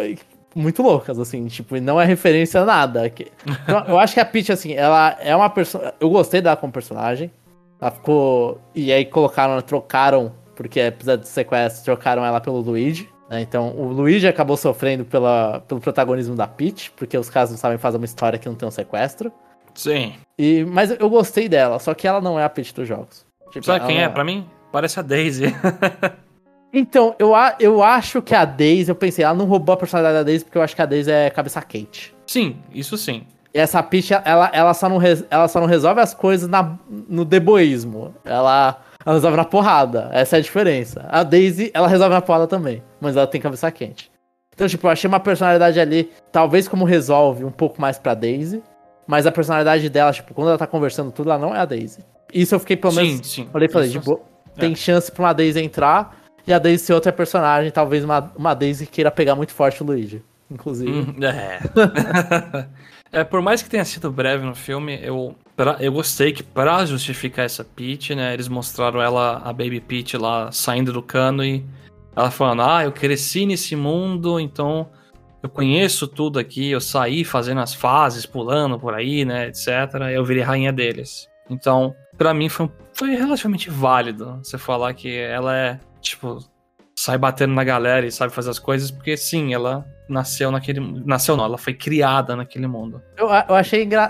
[0.54, 3.08] muito loucas, assim, tipo, e não é referência a nada.
[3.08, 5.94] Então, eu acho que a Peach, assim, ela é uma pessoa.
[5.98, 7.32] Eu gostei dela como personagem.
[7.80, 8.60] Ela ficou.
[8.76, 13.08] E aí colocaram, trocaram porque apesar de sequestro, trocaram ela pelo Luigi.
[13.30, 13.40] Né?
[13.40, 17.78] Então o Luigi acabou sofrendo pela, pelo protagonismo da Peach, porque os caras não sabem
[17.78, 19.32] fazer uma história que não tem um sequestro.
[19.74, 20.16] Sim.
[20.38, 23.26] E, mas eu gostei dela, só que ela não é a Peach dos jogos.
[23.52, 24.04] Tipo, Sabe quem é?
[24.04, 24.10] é?
[24.10, 25.46] Pra mim, parece a Daisy.
[26.74, 30.24] então, eu, eu acho que a Daisy, eu pensei, ela não roubou a personalidade da
[30.24, 32.14] Daisy porque eu acho que a Daisy é cabeça quente.
[32.28, 33.26] Sim, isso sim.
[33.54, 35.00] E essa Peach, ela, ela, só, não
[35.30, 38.14] ela só não resolve as coisas na, no deboísmo.
[38.26, 40.10] Ela ela resolve na porrada.
[40.12, 41.06] Essa é a diferença.
[41.10, 42.84] A Daisy, ela resolve na porrada também.
[43.00, 44.12] Mas ela tem cabeça quente.
[44.54, 48.62] Então, tipo, eu achei uma personalidade ali, talvez como resolve um pouco mais pra Daisy.
[49.08, 52.04] Mas a personalidade dela, tipo, quando ela tá conversando tudo, ela não é a Daisy.
[52.34, 53.26] Isso eu fiquei pelo menos.
[53.26, 53.50] Sim, sim.
[53.54, 54.22] Olhei e falei, tipo,
[54.56, 54.60] é.
[54.60, 57.72] tem chance pra uma Daisy entrar e a Daisy ser outra personagem.
[57.72, 60.22] Talvez uma, uma Daisy queira pegar muito forte o Luigi,
[60.52, 60.92] inclusive.
[60.92, 62.68] Hum, é.
[63.22, 66.86] é, por mais que tenha sido breve no filme, eu pra, eu gostei que para
[66.86, 71.66] justificar essa Peach, né, eles mostraram ela, a Baby Peach lá saindo do cano e
[72.16, 74.90] ela falando: "Ah, eu cresci nesse mundo, então
[75.44, 79.68] eu conheço tudo aqui, eu saí fazendo as fases, pulando por aí, né, etc.
[80.14, 81.28] Eu virei rainha deles".
[81.50, 86.40] Então, para mim foi, foi relativamente válido você falar que ela é, tipo,
[87.00, 90.82] sai batendo na galera e sabe fazer as coisas, porque sim, ela nasceu naquele.
[91.06, 93.02] Nasceu não, ela foi criada naquele mundo.
[93.16, 94.10] Eu, eu achei engra...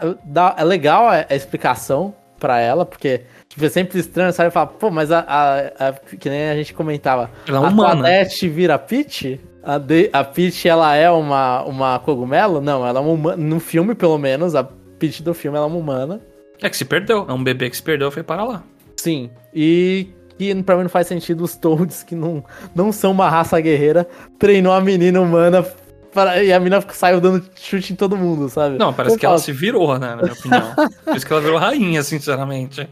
[0.58, 4.50] é legal a, a explicação para ela, porque tipo, é sempre estranho, sabe?
[4.50, 7.30] Falar, pô, mas a, a, a, Que nem a gente comentava.
[7.48, 9.40] Ela é a Toadette vira Peach?
[9.62, 12.60] A, de, a Peach, ela é uma, uma cogumelo?
[12.60, 13.38] Não, ela é uma humana.
[13.38, 16.20] No filme, pelo menos, a Peach do filme ela é uma humana.
[16.60, 17.28] É que se perdeu.
[17.30, 18.64] É um bebê que se perdeu foi para lá.
[18.98, 19.30] Sim.
[19.54, 20.10] E
[20.40, 22.42] que pra mim não faz sentido os Toads, que não,
[22.74, 24.08] não são uma raça guerreira,
[24.40, 25.66] treinou a menina humana
[26.14, 28.78] para, e a menina saiu dando chute em todo mundo, sabe?
[28.78, 30.74] Não, parece que ela se virou, né, na minha opinião.
[31.04, 32.90] Por isso que ela virou rainha, sinceramente.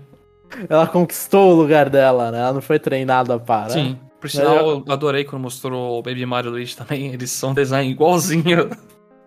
[0.70, 2.40] Ela conquistou o lugar dela, né?
[2.40, 3.70] Ela não foi treinada para.
[3.70, 3.98] Sim.
[4.20, 4.84] Por sinal, eu...
[4.86, 7.14] eu adorei quando mostrou o Baby Mario Luigi também.
[7.14, 8.70] Eles são design igualzinho.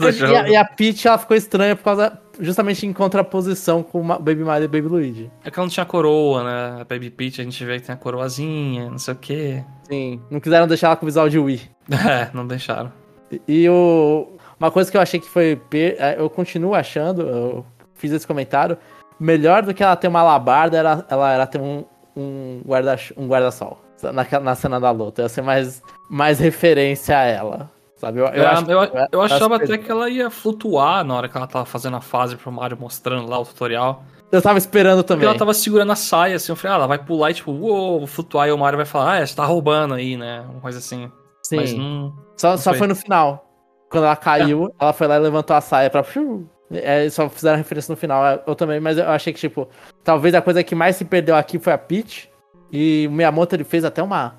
[0.08, 4.18] E, a, e a Peach, ela ficou estranha por causa justamente em contraposição com Ma-
[4.18, 5.30] Baby Mario e Baby Luigi.
[5.44, 6.80] É que ela não tinha coroa, né?
[6.80, 9.64] A Baby Peach a gente vê que tem a coroazinha, não sei o quê.
[9.88, 11.60] Sim, não quiseram deixar ela com visual de Wii.
[12.08, 12.92] É, não deixaram.
[13.30, 14.28] E- E o,
[14.58, 15.56] uma coisa que eu achei que foi.
[15.68, 18.76] per- é, Eu continuo achando, eu fiz esse comentário.
[19.18, 21.84] Melhor do que ela ter uma alabarda era ela era ter um,
[22.16, 23.78] um guarda- um guarda-sol.
[24.14, 25.20] naquela- na cena da luta.
[25.22, 27.70] Ia ser mais, mais referência a ela.
[28.00, 28.18] Sabe?
[28.18, 28.80] Eu, eu É, acho- eu,
[29.12, 32.34] eu achava até que ela ia flutuar na hora que ela tava fazendo a fase
[32.34, 34.02] pro Mario mostrando lá o tutorial.
[34.32, 35.28] Eu tava esperando Porque também.
[35.28, 37.98] ela tava segurando a saia, assim, eu falei, ah, ela vai pular e tipo, uou,
[37.98, 40.42] vou flutuar, e o Mario vai falar, ah, você tá roubando aí, né?
[40.50, 41.10] Uma coisa assim.
[41.42, 41.56] Sim.
[41.56, 42.14] Mas não.
[42.38, 42.78] Só, Não só foi.
[42.78, 43.44] foi no final.
[43.90, 46.02] Quando ela caiu, ela foi lá e levantou a saia pra.
[46.72, 48.24] É, só fizeram referência no final.
[48.24, 49.68] é, Eu também, mas eu achei que, tipo,
[50.04, 52.30] talvez a coisa que mais se perdeu aqui foi a Peach.
[52.72, 54.36] E o Miyamoto ele fez até uma,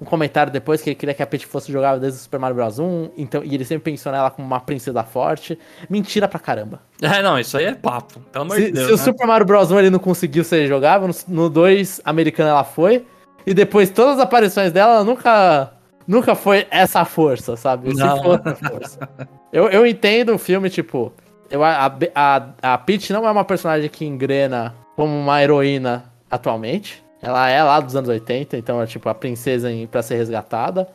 [0.00, 2.56] um comentário depois que ele queria que a Peach fosse jogável desde o Super Mario
[2.56, 2.78] Bros.
[2.78, 3.10] 1.
[3.16, 5.58] Então, e ele sempre pensou nela como uma princesa forte.
[5.88, 6.80] Mentira pra caramba.
[7.02, 8.20] É, não, isso aí é papo.
[8.32, 8.86] Pelo amor Se, de Deus.
[8.86, 9.02] se o né?
[9.02, 9.70] Super Mario Bros.
[9.70, 13.04] 1 ele não conseguiu ser jogável, no- no 2 americano ela foi.
[13.46, 15.72] E depois todas as aparições dela, ela nunca,
[16.08, 17.94] nunca foi essa força, sabe?
[17.94, 18.22] Se Não.
[18.22, 19.08] for essa força.
[19.52, 21.12] Eu, eu entendo o filme, tipo.
[21.50, 27.04] Eu, a, a, a Peach não é uma personagem que engrena como uma heroína atualmente.
[27.20, 30.88] Ela é lá dos anos 80, então é tipo a princesa em, pra ser resgatada.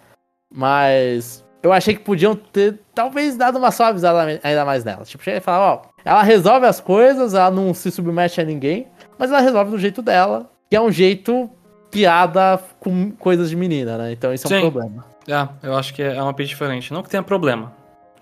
[0.54, 5.04] Mas eu achei que podiam ter, talvez, dado uma suavizada ainda mais nela.
[5.04, 8.88] Tipo, chega e fala, ó, ela resolve as coisas, ela não se submete a ninguém,
[9.18, 11.50] mas ela resolve do jeito dela, que é um jeito
[11.92, 14.12] piada com coisas de menina, né?
[14.12, 14.72] Então isso é um Sim.
[14.72, 15.06] problema.
[15.28, 16.94] É, eu acho que é uma Peach diferente.
[16.94, 17.74] Não que tenha problema.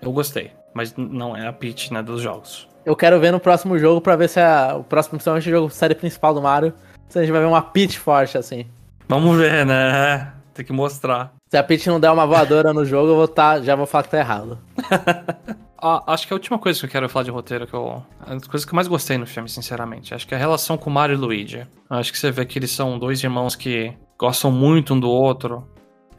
[0.02, 0.50] Eu gostei.
[0.74, 2.68] Mas não é a Peach, né, dos jogos.
[2.84, 5.70] Eu quero ver no próximo jogo pra ver se a, o próximo, principalmente o jogo
[5.70, 6.72] série principal do Mario,
[7.10, 8.66] se a gente vai ver uma Peach forte assim.
[9.08, 10.32] Vamos ver, né?
[10.54, 11.32] Tem que mostrar.
[11.48, 14.04] Se a Peach não der uma voadora no jogo, eu vou tá, já vou falar
[14.04, 14.58] que tá errado.
[15.82, 18.02] Ah, acho que a última coisa que eu quero falar de roteiro, que eu.
[18.20, 20.14] As coisas que eu mais gostei no filme, sinceramente.
[20.14, 21.66] Acho que é a relação com o Mario e Luigi.
[21.88, 25.66] Acho que você vê que eles são dois irmãos que gostam muito um do outro.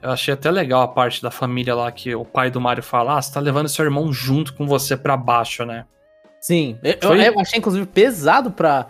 [0.01, 3.19] Eu achei até legal a parte da família lá que o pai do Mario fala:
[3.19, 5.85] Ah, você tá levando seu irmão junto com você pra baixo, né?
[6.39, 8.87] Sim, eu, Foi- eu achei inclusive pesado pra.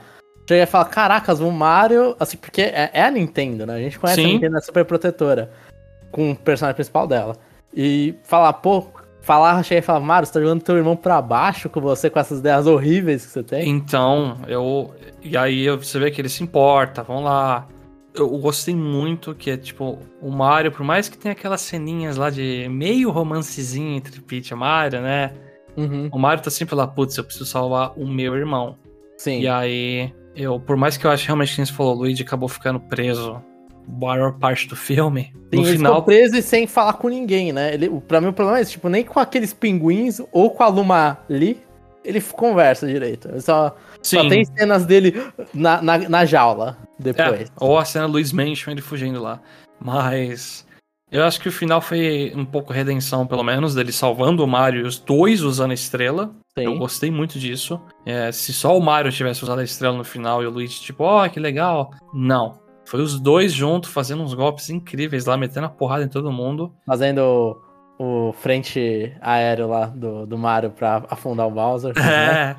[0.47, 2.15] Chegar e falar, caracas, o Mario.
[2.19, 3.75] Assim, porque é, é a Nintendo, né?
[3.75, 4.29] A gente conhece Sim.
[4.29, 5.51] a Nintendo, é super protetora.
[6.11, 7.37] Com o personagem principal dela.
[7.73, 8.85] E falar, pô,
[9.21, 12.19] falar, chegar e falar, Mario, você tá jogando teu irmão pra baixo com você, com
[12.19, 13.69] essas ideias horríveis que você tem.
[13.69, 14.93] Então, eu.
[15.21, 17.67] E aí você vê que ele se importa, vão lá.
[18.13, 22.29] Eu gostei muito que é tipo, o Mario, por mais que tenha aquelas ceninhas lá
[22.29, 25.31] de meio romancezinho entre Peach e Mario, né?
[25.77, 28.75] Uhum, O Mario tá sempre lá, putz, eu preciso salvar o meu irmão.
[29.15, 29.39] sim.
[29.39, 32.47] E aí, eu, por mais que eu ache realmente que você falou, o Luigi acabou
[32.49, 33.41] ficando preso
[33.87, 35.33] a maior parte do filme.
[35.53, 37.73] Sim, no ele final, ficou preso e sem falar com ninguém, né?
[37.73, 40.67] Ele, pra mim o problema é esse, tipo, nem com aqueles pinguins ou com a
[40.67, 41.61] Luma Lee,
[42.03, 43.29] ele conversa direito.
[43.41, 45.21] Só, só tem cenas dele
[45.53, 47.51] na, na, na jaula É, depois.
[47.59, 49.39] ou a cena do Luiz Mansion ele fugindo lá.
[49.79, 50.65] Mas
[51.11, 54.81] eu acho que o final foi um pouco redenção, pelo menos, dele salvando o Mario
[54.81, 56.33] e os dois usando a estrela.
[56.55, 56.77] Eu Sim.
[56.77, 57.81] gostei muito disso.
[58.05, 61.03] É, se só o Mario tivesse usado a estrela no final e o Luigi, tipo,
[61.03, 61.91] ó, que legal.
[62.13, 62.59] Não.
[62.85, 66.73] Foi os dois juntos fazendo uns golpes incríveis lá, metendo a porrada em todo mundo.
[66.85, 67.61] Fazendo
[67.99, 71.93] o, o frente aéreo lá do, do Mario pra afundar o Bowser.
[71.99, 72.51] né?
[72.51, 72.55] É.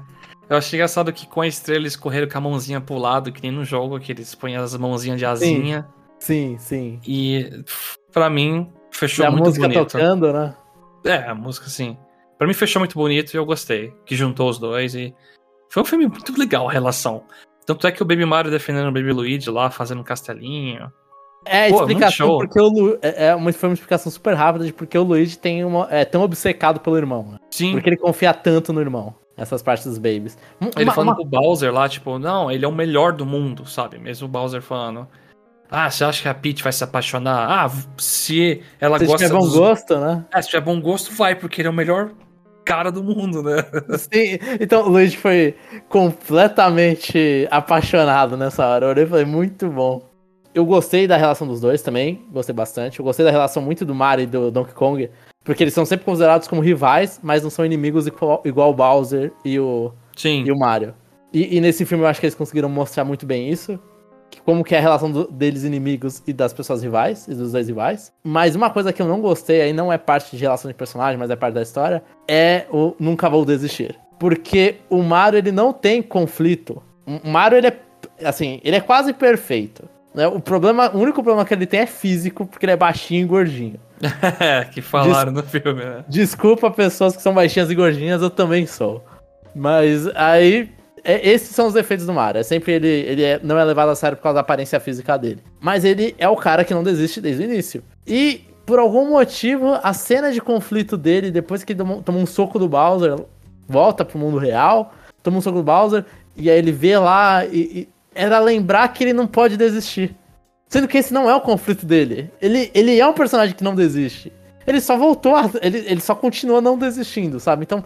[0.51, 3.43] Eu achei engraçado que com a estrela eles correram com a mãozinha pro lado, que
[3.43, 5.87] nem no jogo, que eles põem as mãozinhas de asinha.
[6.19, 7.01] Sim, sim.
[7.07, 7.65] E
[8.13, 9.87] pra mim, E fechou a muito música bonito.
[9.93, 10.55] tocando, né?
[11.05, 11.97] É, a música sim.
[12.39, 13.93] Pra mim fechou muito bonito e eu gostei.
[14.05, 15.15] Que juntou os dois e.
[15.71, 17.25] Foi um filme muito legal a relação.
[17.65, 20.93] Tanto é que o Baby Mario defendendo o Baby Luigi lá, fazendo um castelinho.
[21.45, 22.99] É a Pô, explicação porque o Lu...
[23.03, 26.05] é, é uma, foi uma explicação super rápida de porque o Luigi tem uma, é
[26.05, 27.33] tão obcecado pelo irmão.
[27.33, 27.39] né?
[27.51, 27.73] Sim.
[27.73, 29.15] Porque ele confia tanto no irmão.
[29.37, 30.37] Essas partes dos babies.
[30.61, 33.25] Um- Ele uma- falando uma- pro Bowser lá, tipo, não, ele é o melhor do
[33.25, 33.99] mundo, sabe?
[33.99, 35.09] Mesmo o Bowser falando.
[35.75, 37.49] Ah, você acha que a Peach vai se apaixonar?
[37.51, 40.25] Ah, se ela Se gosta tiver bom dos- gosto, né?
[40.33, 42.11] É, se tiver bom gosto, vai, porque ele é o melhor
[42.65, 43.57] cara do mundo, né?
[43.99, 45.55] Sim, então o Luigi foi
[45.89, 48.87] completamente apaixonado nessa hora.
[48.87, 50.03] Eu olhei e falei, muito bom.
[50.55, 52.99] Eu gostei da relação dos dois também, gostei bastante.
[53.01, 55.11] Eu gostei da relação muito do Mario e do Donkey Kong,
[55.43, 59.33] porque eles são sempre considerados como rivais, mas não são inimigos igual, igual o Bowser
[59.45, 60.45] e o, Sim.
[60.47, 60.95] e o Mario.
[61.33, 63.81] E, e nesse filme eu acho que eles conseguiram mostrar muito bem isso.
[64.41, 67.69] Como que é a relação do- deles inimigos e das pessoas rivais, e dos dois
[67.69, 68.13] rivais.
[68.25, 71.19] Mas uma coisa que eu não gostei, aí não é parte de relação de personagem,
[71.19, 73.95] mas é parte da história, é o Nunca Vou Desistir.
[74.19, 76.83] Porque o Mario, ele não tem conflito.
[77.07, 77.77] O Mario, ele é,
[78.25, 79.89] assim, ele é quase perfeito.
[80.15, 80.27] Né?
[80.27, 83.25] O problema, o único problema que ele tem é físico, porque ele é baixinho e
[83.27, 83.81] gordinho.
[84.73, 86.05] Que falaram no filme, né?
[86.09, 89.03] Desculpa pessoas que são baixinhas e gordinhas, eu também sou.
[89.55, 90.71] Mas aí.
[91.05, 92.41] É- esses são os defeitos do Mario.
[92.41, 95.17] É sempre ele, ele é- não é levado a sério por causa da aparência física
[95.17, 95.41] dele.
[95.61, 97.83] Mas ele é o cara que não desiste desde o início.
[98.07, 102.59] E, por algum motivo, a cena de conflito dele, depois que toma toma um soco
[102.59, 103.17] do Bowser,
[103.69, 106.05] volta pro mundo real, toma um soco do Bowser,
[106.37, 110.15] e aí ele vê lá e, e era lembrar que ele não pode desistir.
[110.69, 112.31] Sendo que esse não é o conflito dele.
[112.41, 114.33] Ele, ele é um personagem que não desiste.
[114.67, 117.65] Ele só voltou, a, ele, ele só continua não desistindo, sabe?
[117.65, 117.85] Então,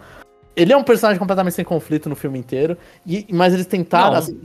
[0.57, 2.77] ele é um personagem completamente sem conflito no filme inteiro,
[3.07, 4.13] e, mas eles tentaram.
[4.13, 4.19] Não.
[4.19, 4.41] assim,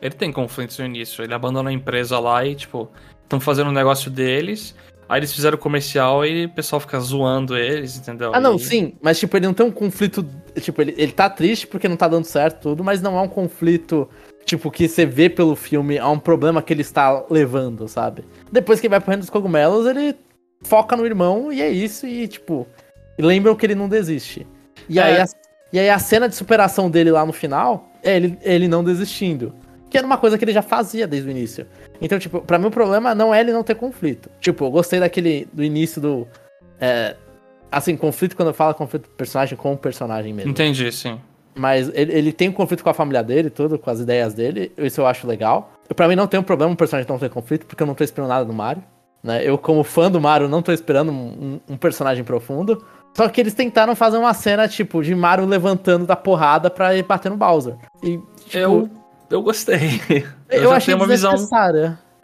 [0.00, 1.24] Ele tem conflitos no início.
[1.24, 2.88] Ele abandona a empresa lá e, tipo,
[3.24, 4.74] estão fazendo um negócio deles.
[5.08, 8.30] Aí eles fizeram o comercial e o pessoal fica zoando eles, entendeu?
[8.34, 10.24] Ah, não, E- sim, mas tipo, ele não tem um conflito.
[10.60, 13.28] Tipo, ele, ele tá triste porque não tá dando certo tudo, mas não é um
[13.28, 14.06] conflito,
[14.44, 18.22] tipo, que você vê pelo filme, é um problema que ele está levando, sabe?
[18.52, 20.14] Depois que ele vai pro reino dos cogumelos, ele
[20.62, 22.66] foca no irmão e é isso, e tipo,
[23.18, 24.46] lembram que ele não desiste.
[24.90, 25.02] E, É.
[25.02, 25.24] aí,
[25.72, 29.54] e aí a cena de superação dele lá no final é ele, ele não desistindo.
[29.90, 31.66] Que era uma coisa que ele já fazia desde o início.
[32.00, 34.28] Então, tipo, pra mim o problema não é ele não ter conflito.
[34.40, 35.48] Tipo, eu gostei daquele.
[35.52, 36.28] do início do.
[36.78, 37.16] é,
[37.72, 40.50] assim, conflito quando eu falo conflito personagem com o personagem mesmo.
[40.50, 41.18] Entendi, sim.
[41.54, 44.70] Mas ele, ele tem um conflito com a família dele, tudo, com as ideias dele.
[44.76, 45.72] Isso eu acho legal.
[45.88, 47.94] Eu, pra mim não tem um problema um personagem não ter conflito, porque eu não
[47.94, 48.82] tô esperando nada do Mario.
[49.24, 49.40] Né?
[49.42, 52.84] Eu, como fã do Mario, não tô esperando um, um- um personagem profundo.
[53.14, 57.02] Só que eles tentaram fazer uma cena, tipo, de Mario levantando da porrada pra ir
[57.02, 57.76] bater no Bowser.
[58.02, 58.90] E, tipo, Eu,
[59.30, 60.00] eu gostei.
[60.48, 61.34] eu, já achei tenho uma visão.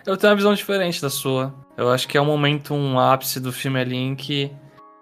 [0.07, 1.53] Eu tenho uma visão diferente da sua.
[1.76, 4.53] Eu acho que é um momento, um ápice do filme ali em que.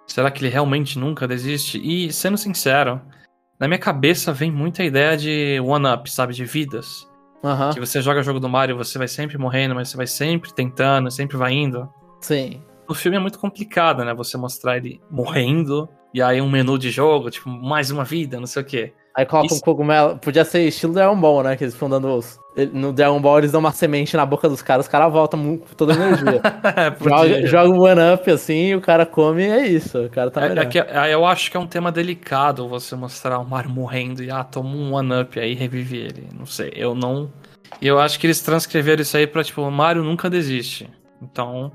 [0.06, 1.80] Será que ele realmente nunca desiste?
[1.82, 3.00] E, sendo sincero,
[3.58, 6.34] na minha cabeça vem muita ideia de one-up, sabe?
[6.34, 7.06] De vidas.
[7.44, 10.52] Aham, Que você joga jogo do Mario, você vai sempre morrendo, mas você vai sempre
[10.52, 11.88] tentando, sempre vai indo.
[12.20, 12.62] sim.
[12.88, 14.12] O filme é muito complicado, né?
[14.14, 18.46] Você mostrar ele morrendo, e aí um menu de jogo, tipo, mais uma vida, não
[18.46, 18.92] sei o quê.
[19.14, 20.16] Aí coloca um Isso- cogumelo.
[20.18, 21.54] Podia ser estilo Dragon Ball, né?
[21.56, 22.40] Que eles ficam dando os.
[22.72, 25.74] No Dragon Ball eles dão uma semente na boca dos caras, os caras voltam com
[25.74, 26.40] toda a energia.
[27.00, 27.46] joga, Podia.
[27.46, 29.98] joga um one-up assim, o cara come e é isso.
[30.04, 30.64] O cara tá É- melhor.
[30.64, 34.22] é que- é, eu acho que é um tema delicado você mostrar o Mario morrendo
[34.22, 36.28] e ah, toma um one-up aí e revive ele.
[36.38, 37.30] Não sei, eu não.
[37.82, 40.88] E eu acho que eles transcreveram isso aí pra, tipo, o Mario nunca desiste.
[41.22, 41.70] Então.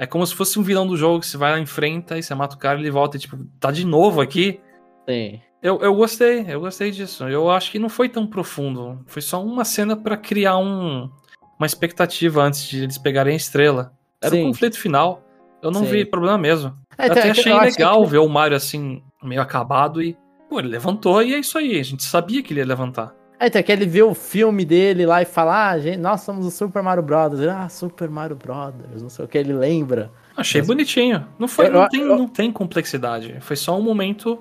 [0.00, 2.34] É como se fosse um vilão do jogo que você vai lá, enfrenta e você
[2.34, 4.58] mata o cara e ele volta e, tipo, tá de novo aqui.
[5.06, 5.38] Sim.
[5.62, 7.28] Eu, eu gostei, eu gostei disso.
[7.28, 8.98] Eu acho que não foi tão profundo.
[9.06, 11.10] Foi só uma cena pra criar um,
[11.58, 13.92] uma expectativa antes de eles pegarem a estrela.
[14.22, 14.44] Era Sim.
[14.44, 15.22] o conflito final.
[15.62, 15.90] Eu não Sim.
[15.90, 16.74] vi problema mesmo.
[16.96, 20.16] É, Eu então, até é achei legal que- ver o Mario assim, meio acabado e.
[20.48, 21.78] Pô, ele levantou e é isso aí.
[21.78, 23.14] A gente sabia que ele ia levantar.
[23.40, 26.44] É, então, que ele vê o filme dele lá e fala, ah, gente, nós somos
[26.44, 27.48] o Super Mario Brothers.
[27.48, 30.10] Ah, Super Mario Brothers, não sei o que, ele lembra.
[30.36, 31.26] Achei Mas- bonitinho.
[31.38, 33.36] Não foi, Eu- não, tem, eu- não tem complexidade.
[33.40, 34.38] Foi só um momento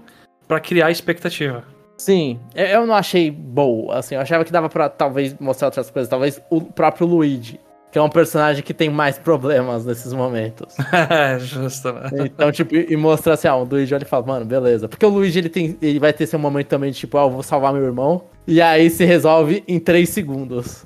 [0.48, 1.64] pra criar expectativa.
[1.98, 6.10] Sim, eu- não achei boa, assim, eu achava que dava pra talvez mostrar outras coisas,
[6.10, 7.60] talvez o próprio Luigi,
[7.92, 10.76] que é um personagem que tem mais problemas nesses momentos.
[11.10, 12.10] É, justo, né?
[12.26, 14.88] Então, tipo, e mostrar assim, ah, o Luigi olha e fala, mano, beleza.
[14.88, 17.30] Porque o Luigi, ele, tem, ele vai ter seu momento também de tipo, ah, eu
[17.30, 18.24] vou salvar meu irmão.
[18.46, 20.86] E aí se resolve em 3 segundos.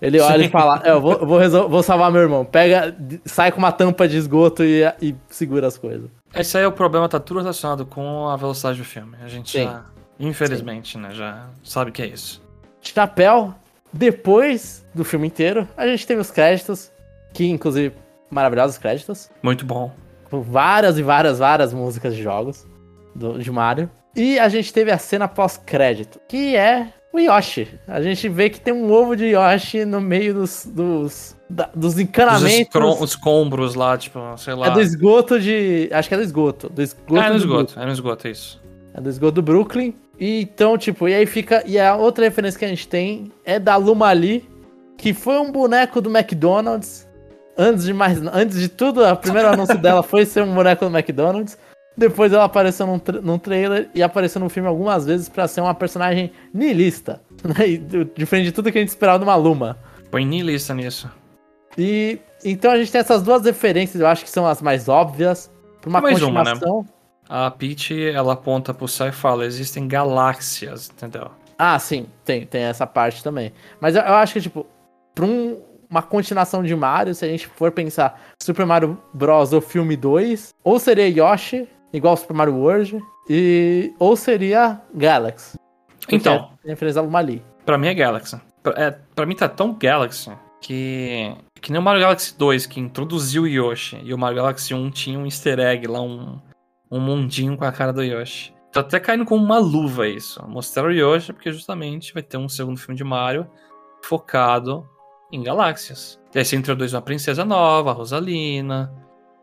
[0.00, 0.44] Ele olha Sim.
[0.44, 2.44] e fala, é, eu vou, eu vou, salvar meu irmão.
[2.44, 2.94] Pega,
[3.24, 6.10] sai com uma tampa de esgoto e, e segura as coisas.
[6.34, 9.16] Esse aí é o problema, tá tudo relacionado com a velocidade do filme.
[9.22, 9.64] A gente Sim.
[9.64, 9.84] já,
[10.20, 12.42] infelizmente, né, já sabe que é isso.
[12.82, 13.54] Chapéu,
[13.98, 16.90] depois do filme inteiro, a gente teve os créditos,
[17.32, 17.94] que inclusive,
[18.30, 19.30] maravilhosos créditos.
[19.42, 19.92] Muito bom.
[20.30, 22.66] com várias e várias, várias músicas de jogos
[23.14, 23.88] do, de Mario.
[24.16, 27.68] E a gente teve a cena pós-crédito, que é o Yoshi.
[27.86, 31.94] A gente vê que tem um ovo de Yoshi no meio dos, dos, da- dos
[31.94, 33.00] Os, encanamentos.
[33.00, 34.68] os escombros lá, tipo, sei lá.
[34.68, 35.88] É do esgoto de.
[35.92, 36.68] Acho que é do esgoto.
[36.68, 38.60] Do esgoto É no do esgoto, é no esgoto, é isso.
[38.94, 39.94] é do esgoto do Brooklyn.
[40.18, 41.62] E então, tipo, e aí fica.
[41.66, 44.48] E a outra referência que a gente tem é da Luma Lee,
[44.96, 47.06] que foi um boneco do McDonald's.
[47.56, 48.20] Antes de mais.
[48.32, 51.56] Antes de tudo, o primeiro anúncio dela foi ser um boneco do McDonald's.
[51.96, 55.60] Depois ela apareceu num, tra- num trailer e apareceu no filme algumas vezes pra ser
[55.60, 57.20] uma personagem niilista.
[57.44, 57.76] Né?
[58.16, 59.76] Diferente de tudo que a gente esperava de uma Luma.
[60.10, 61.10] Põe niilista nisso.
[61.76, 65.50] E então a gente tem essas duas referências, eu acho que são as mais óbvias.
[65.80, 66.52] Pra uma Mais uma, né?
[67.28, 71.30] A Peach, ela aponta pro céu e fala, existem galáxias, entendeu?
[71.58, 73.52] Ah, sim, tem, tem essa parte também.
[73.80, 74.66] Mas eu, eu acho que, tipo,
[75.14, 79.52] pra um- uma continuação de Mario, se a gente for pensar Super Mario Bros.
[79.52, 83.00] o filme 2, ou seria Yoshi, igual Super Mario World,
[83.30, 85.56] e, ou seria Galaxy.
[86.10, 87.42] Então, é referência a ali.
[87.64, 88.38] pra mim é Galaxy.
[88.62, 91.32] Pra, é, pra mim tá tão Galaxy que...
[91.60, 94.90] Que nem o Mario Galaxy 2, que introduziu o Yoshi, e o Mario Galaxy 1
[94.90, 96.38] tinha um easter egg lá, um,
[96.94, 98.54] um mundinho com a cara do Yoshi.
[98.72, 100.44] Tá até caindo como uma luva isso.
[100.48, 103.48] Mostraram Yoshi porque justamente vai ter um segundo filme de Mario
[104.02, 104.88] focado
[105.32, 106.20] em galáxias.
[106.34, 108.92] E aí você introduz uma princesa nova, a Rosalina.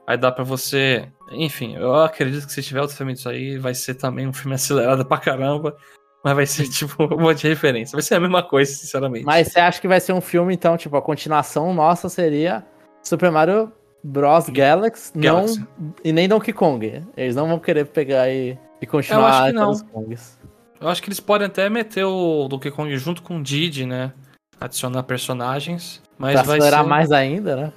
[0.08, 1.10] Aí dá pra você.
[1.32, 4.56] Enfim, eu acredito que se tiver outro filme disso aí, vai ser também um filme
[4.56, 5.76] acelerado pra caramba.
[6.24, 7.96] Mas vai ser, tipo, um monte de referência.
[7.96, 9.26] Vai ser a mesma coisa, sinceramente.
[9.26, 12.66] Mas você acha que vai ser um filme, então, tipo, a continuação nossa seria
[13.04, 13.72] Super Mario
[14.04, 14.50] Bros.
[14.50, 15.60] Galaxy, Galaxy.
[15.60, 17.04] não, e nem Donkey Kong.
[17.16, 19.80] Eles não vão querer pegar e, e Eu continuar acho que não.
[19.90, 20.40] Kongs.
[20.80, 24.12] Eu acho que eles podem até meter o Donkey Kong junto com o Didi, né?
[24.60, 26.02] Adicionar personagens.
[26.18, 26.90] Mas Pra vai acelerar ser...
[26.90, 27.74] mais ainda, né?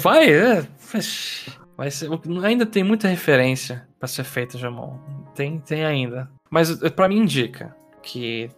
[0.00, 0.66] Vai, é.
[1.76, 2.08] Vai ser...
[2.44, 4.96] Ainda tem muita referência pra ser feita, Jamon.
[5.34, 6.28] Tem, tem ainda.
[6.50, 8.50] Mas eh, pra mim indica que.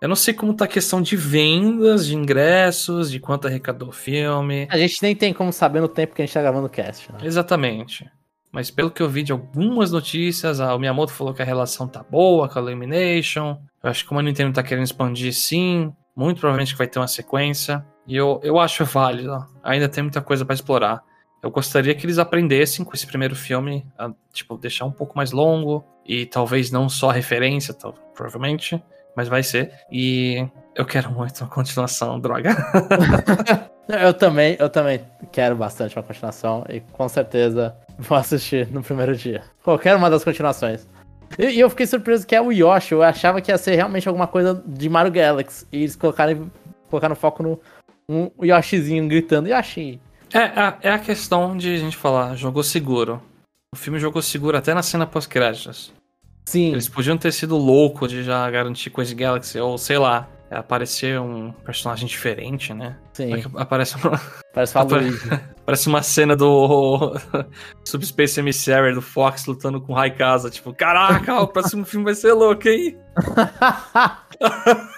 [0.00, 3.92] Eu não sei como tá a questão de vendas, de ingressos, de quanto arrecadou o
[3.92, 4.68] filme.
[4.70, 7.10] A gente nem tem como saber no tempo que a gente tá gravando o cast,
[7.12, 7.18] né?
[7.22, 8.06] Exatamente.
[8.52, 12.02] Mas pelo que eu vi de algumas notícias, a Miyamoto falou que a relação tá
[12.02, 13.58] boa com a Illumination.
[13.82, 15.92] Eu acho que como a Nintendo tá querendo expandir, sim.
[16.14, 17.84] Muito provavelmente que vai ter uma sequência.
[18.06, 19.46] E eu, eu acho válido.
[19.62, 21.02] Ainda tem muita coisa pra explorar.
[21.42, 25.32] Eu gostaria que eles aprendessem com esse primeiro filme a, tipo, deixar um pouco mais
[25.32, 25.84] longo.
[26.06, 28.82] E talvez não só referência, tal, provavelmente.
[29.16, 29.72] Mas vai ser.
[29.90, 32.54] E eu quero muito uma continuação, droga.
[33.88, 35.00] Eu também, eu também
[35.30, 39.44] quero bastante uma continuação e com certeza vou assistir no primeiro dia.
[39.62, 40.88] Qualquer uma das continuações.
[41.38, 42.90] E, eu fiquei surpreso que é o Yoshi.
[42.94, 45.64] Eu achava que ia ser realmente alguma coisa de Mario Galaxy.
[45.70, 46.50] E eles colocaram,
[46.90, 47.60] colocaram foco no
[48.08, 50.00] um Yoshizinho gritando Yoshi.
[50.34, 53.22] É, a- é a questão de a gente falar, jogou seguro.
[53.72, 55.92] O filme jogou seguro até na cena pós-créditos.
[56.46, 61.20] Sim, Eles podiam ter sido loucos de já garantir de Galaxy, ou sei lá, aparecer
[61.20, 62.96] um personagem diferente, né?
[63.12, 63.32] sim.
[63.56, 64.20] Aparece uma,
[64.54, 65.28] Parece Apare- Luigi.
[65.60, 67.16] aparece uma cena do
[67.84, 72.68] Subspace Emissary do Fox lutando com Raikasa, tipo, caraca, o próximo filme vai ser louco,
[72.68, 72.96] hein?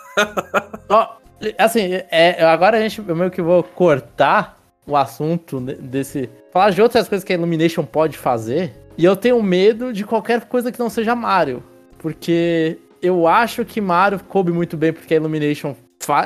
[1.57, 6.29] Assim, é, agora a gente, eu meio que vou cortar o assunto de- desse.
[6.53, 8.75] Falar de outras coisas que a Illumination pode fazer.
[8.99, 11.63] E eu tenho medo de qualquer coisa que não seja Mario.
[11.99, 15.77] Porque eu acho que Mario coube muito bem, porque a Illumination,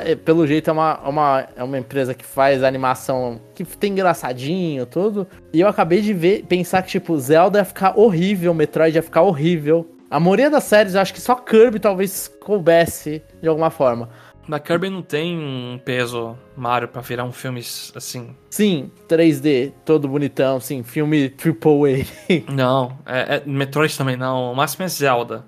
[0.03, 3.91] é, pelo jeito, é uma, é uma, é uma empresa que faz animação que tem
[3.91, 5.27] engraçadinho, tudo.
[5.53, 9.21] E eu acabei de ver, pensar que, tipo, Zelda ia ficar horrível, Metroid ia ficar
[9.21, 9.87] horrível.
[10.09, 14.09] A maioria das séries, eu acho que só Kirby talvez coubesse de alguma forma.
[14.47, 17.61] Na Kirby não tem um peso Mario pra virar um filme
[17.95, 18.35] assim.
[18.49, 22.51] Sim, 3D, todo bonitão, sim, filme Triple A.
[22.51, 24.51] Não, é, é- Metroid também não.
[24.51, 25.45] O máximo é Zelda.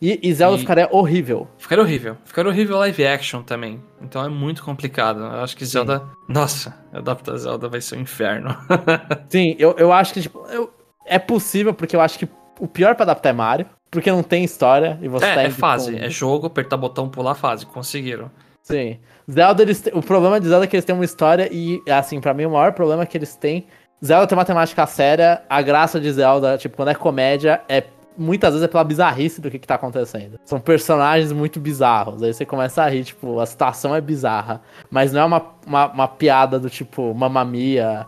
[0.00, 1.46] E, e Zelda E- ficaria horrível.
[1.56, 2.16] Ficaria horrível.
[2.24, 3.80] Ficaria horrível live action também.
[4.00, 5.20] Então é muito complicado.
[5.20, 6.02] Eu acho que Zelda.
[6.28, 8.56] Nossa, adaptar Zelda vai ser um inferno.
[9.30, 10.72] Sim, eu, eu acho que, tipo, eu-
[11.06, 12.28] é possível, porque eu acho que
[12.58, 15.46] o pior pra adaptar é Mario, porque não tem história e você tá é, é
[15.48, 15.96] indo fase.
[15.96, 17.66] É jogo, apertar botão, pular fase.
[17.66, 18.30] Conseguiram.
[18.62, 18.98] Sim.
[19.30, 22.32] Zelda, eles o problema de Zelda é que eles têm uma história e, assim, pra
[22.32, 23.66] mim o maior problema é que eles têm.
[24.02, 27.84] Zelda tem uma temática séria, a graça de Zelda, tipo, quando é comédia, é
[28.16, 30.40] muitas vezes é pela bizarrice do que, que tá acontecendo.
[30.44, 32.22] São personagens muito bizarros.
[32.22, 34.62] Aí você começa a rir, tipo, a situação é bizarra.
[34.90, 38.06] Mas não é uma, uma, uma piada do tipo Mamma Mia.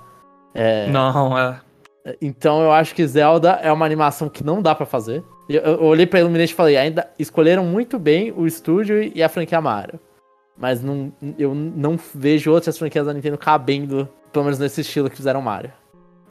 [0.54, 1.60] É, Não, é.
[2.20, 5.22] Então eu acho que Zelda é uma animação que não dá pra fazer.
[5.48, 9.28] Eu, eu olhei pra Illumination e falei, ainda escolheram muito bem o estúdio e a
[9.28, 10.00] franquia Mario.
[10.56, 15.16] Mas não, eu não vejo outras franquias da Nintendo cabendo, pelo menos nesse estilo que
[15.16, 15.72] fizeram Mario.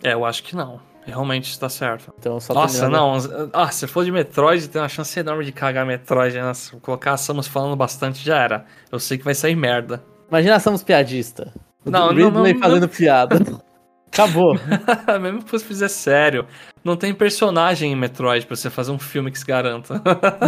[0.02, 0.80] É, eu acho que não.
[1.06, 2.14] Realmente está certo.
[2.18, 3.18] Então só Nossa, não.
[3.52, 6.36] Ah, se for de Metroid, tem uma chance enorme de cagar Metroid.
[6.36, 6.54] Né?
[6.54, 8.66] Se colocar a Samus falando bastante, já era.
[8.90, 10.02] Eu sei que vai sair merda.
[10.30, 11.54] Imagina a Samus piadista.
[11.86, 13.36] O Não, Ridley não, não, fazendo piada.
[14.14, 14.54] Acabou.
[15.20, 16.46] Mesmo que se fizer sério,
[16.84, 20.02] não tem personagem em Metroid pra você fazer um filme que se garanta.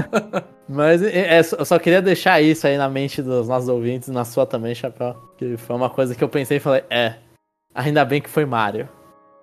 [0.70, 4.24] Mas é, é, eu só queria deixar isso aí na mente dos nossos ouvintes, na
[4.24, 5.16] sua também, Chapéu.
[5.38, 7.16] Que foi uma coisa que eu pensei e falei, é,
[7.74, 8.88] ainda bem que foi Mario.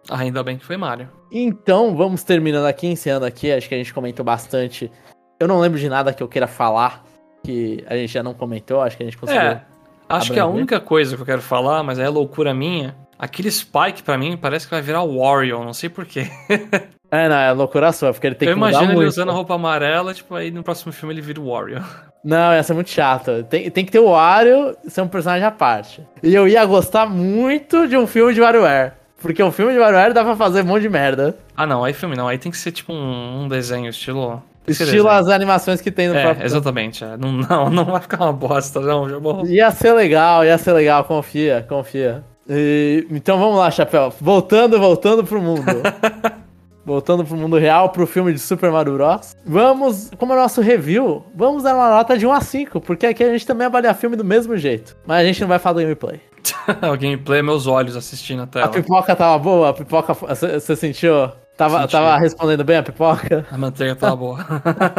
[0.09, 1.09] Ainda bem que foi Mario.
[1.31, 3.53] Então, vamos terminando aqui, encerrando aqui.
[3.53, 4.91] Acho que a gente comentou bastante.
[5.39, 7.05] Eu não lembro de nada que eu queira falar
[7.45, 8.81] que a gente já não comentou.
[8.81, 9.43] Acho que a gente conseguiu.
[9.43, 9.65] É,
[10.09, 10.61] acho que a abranger.
[10.61, 14.67] única coisa que eu quero falar, mas é loucura minha, aquele Spike pra mim parece
[14.67, 16.27] que vai virar o Wario, não sei porquê.
[17.15, 19.09] É, não, é loucura sua, porque ele tem Eu que mudar imagino ele muito.
[19.11, 21.85] usando a roupa amarela, tipo, aí no próximo filme ele vira o Wario.
[22.25, 23.45] Não, ia ser muito chato.
[23.51, 26.03] Tem, tem que ter o Wario ser um personagem à parte.
[26.23, 28.93] E eu ia gostar muito de um filme de WarioWare.
[29.21, 31.37] Porque um filme de WarioWare dá pra fazer um monte de merda.
[31.55, 34.43] Ah não, aí filme não, aí tem que ser tipo um, um desenho, estilo...
[34.67, 36.47] Estilo as animações que tem no É, próprio.
[36.47, 37.05] exatamente.
[37.05, 37.15] é.
[37.19, 39.47] Não, não, não vai ficar uma bosta, não, já morro.
[39.47, 42.25] Ia ser legal, ia ser legal, confia, confia.
[42.49, 44.13] E- então vamos lá, Chapéu.
[44.21, 45.65] Voltando, voltando pro mundo.
[46.85, 49.37] voltando pro mundo real, pro filme de Super Mario Bros.
[49.45, 53.07] Vamos, como é o nosso review, vamos dar uma nota de 1 a 5, porque
[53.07, 54.97] aqui a gente também avalia filme do mesmo jeito.
[55.07, 56.21] Mas a gente não vai falar do gameplay.
[56.83, 58.67] o gameplay é meus olhos assistindo a tela.
[58.67, 59.71] A pipoca tava boa?
[59.71, 61.31] A pipoca, você sentiu?
[61.57, 63.47] Tava, tava respondendo bem a pipoca?
[63.51, 64.39] A manteiga tava boa.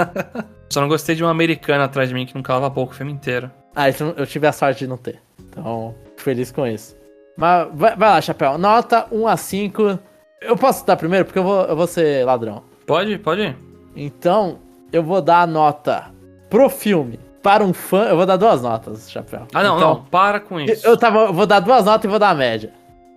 [0.70, 3.12] Só não gostei de uma americana atrás de mim que não calava pouco o filme
[3.12, 3.52] inteiro.
[3.76, 5.20] Ah, então eu tive a sorte de não ter.
[5.50, 6.96] Então, feliz com isso.
[7.38, 8.57] Mas vai, vai lá, Chapéu.
[8.57, 9.99] Nota 1 a 5.
[10.41, 12.63] Eu posso dar primeiro, porque eu vou, eu vou ser ladrão.
[12.86, 13.55] Pode, pode.
[13.95, 14.59] Então,
[14.91, 16.11] eu vou dar a nota
[16.49, 17.19] pro filme.
[17.41, 19.41] Para um fã, eu vou dar duas notas, Chapéu.
[19.53, 20.86] Ah, não, então, não, para com isso.
[20.86, 22.71] Eu, tava, eu vou dar duas notas e vou dar a média.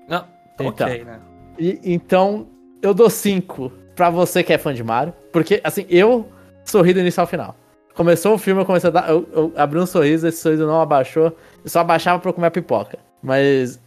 [0.09, 1.21] Não, então, ok, né?
[1.59, 2.47] E, então,
[2.83, 5.15] eu dou 5 pra você que é fã de Mario.
[5.33, 6.29] Porque, assim, eu
[6.65, 7.55] sorri do início ao final.
[7.95, 9.09] Começou o filme, eu comecei a dar.
[9.09, 11.37] Eu, eu abri um sorriso, esse sorriso não abaixou.
[11.65, 12.99] Eu só abaixava pra eu comer a pipoca.
[13.23, 13.81] Mas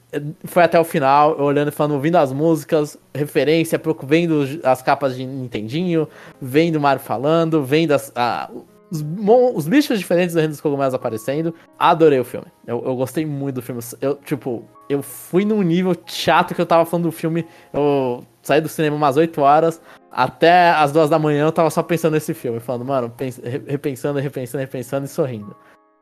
[0.46, 5.26] foi até o final, olhando e falando, ouvindo as músicas, referência, vendo as capas de
[5.26, 6.08] Nintendinho,
[6.42, 8.50] vendo o Mario falando, vendo as, a,
[8.92, 9.06] os,
[9.56, 11.54] os, bichos diferentes do Reino dos Cogumelos aparecendo.
[11.78, 12.48] Adorei o filme.
[12.66, 13.82] Eu, eu, gostei muito do filme.
[14.02, 17.46] Eu, tipo, eu fui num nível chato que eu tava falando do filme.
[17.72, 19.80] Eu saí do cinema umas 8 horas,
[20.12, 23.14] até as 2 da manhã eu tava só pensando nesse filme, falando, mano,
[23.68, 25.56] repensando, repensando, repensando e sorrindo.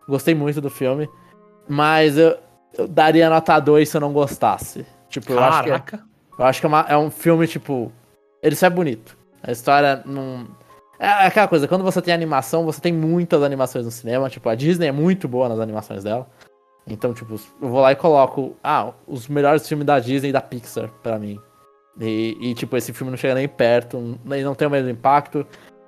[0.08, 1.10] Gostei muito do filme,
[1.68, 2.38] mas eu,
[2.78, 4.86] eu daria nota 2 se eu não gostasse.
[5.10, 6.00] Tipo, eu acho que, é,
[6.40, 7.92] eu acho que é, uma, é, um filme, tipo.
[8.42, 9.18] Ele só é bonito.
[9.44, 10.48] A história não.
[11.00, 14.30] É aquela coisa, quando você tem animação, você tem muitas animações no cinema.
[14.30, 16.28] Tipo, a Disney é muito boa nas animações dela.
[16.88, 18.56] Então, tipo, eu vou lá e coloco.
[18.64, 21.40] Ah, os melhores filmes da Disney e da Pixar, pra mim.
[22.00, 25.46] E, e, tipo, esse filme não chega nem perto, ele não tem o mesmo impacto.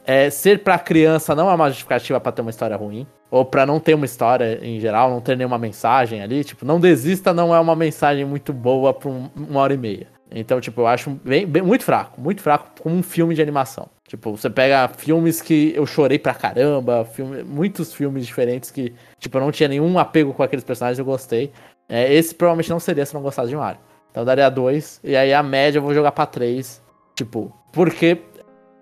[0.09, 3.63] É, ser pra criança não é uma justificativa para ter uma história ruim ou para
[3.63, 7.53] não ter uma história em geral, não ter nenhuma mensagem ali, tipo, não desista não
[7.53, 10.07] é uma mensagem muito boa pra um, uma hora e meia.
[10.31, 13.87] Então, tipo, eu acho bem, bem, muito fraco, muito fraco como um filme de animação.
[14.07, 19.37] Tipo, você pega filmes que eu chorei pra caramba, filme, muitos filmes diferentes que, tipo,
[19.37, 21.51] eu não tinha nenhum apego com aqueles personagens, eu gostei.
[21.87, 23.79] É, esse provavelmente não seria se não gostasse de Mario.
[24.09, 26.81] Então eu daria dois, e aí a média eu vou jogar pra três.
[27.15, 28.17] Tipo, porque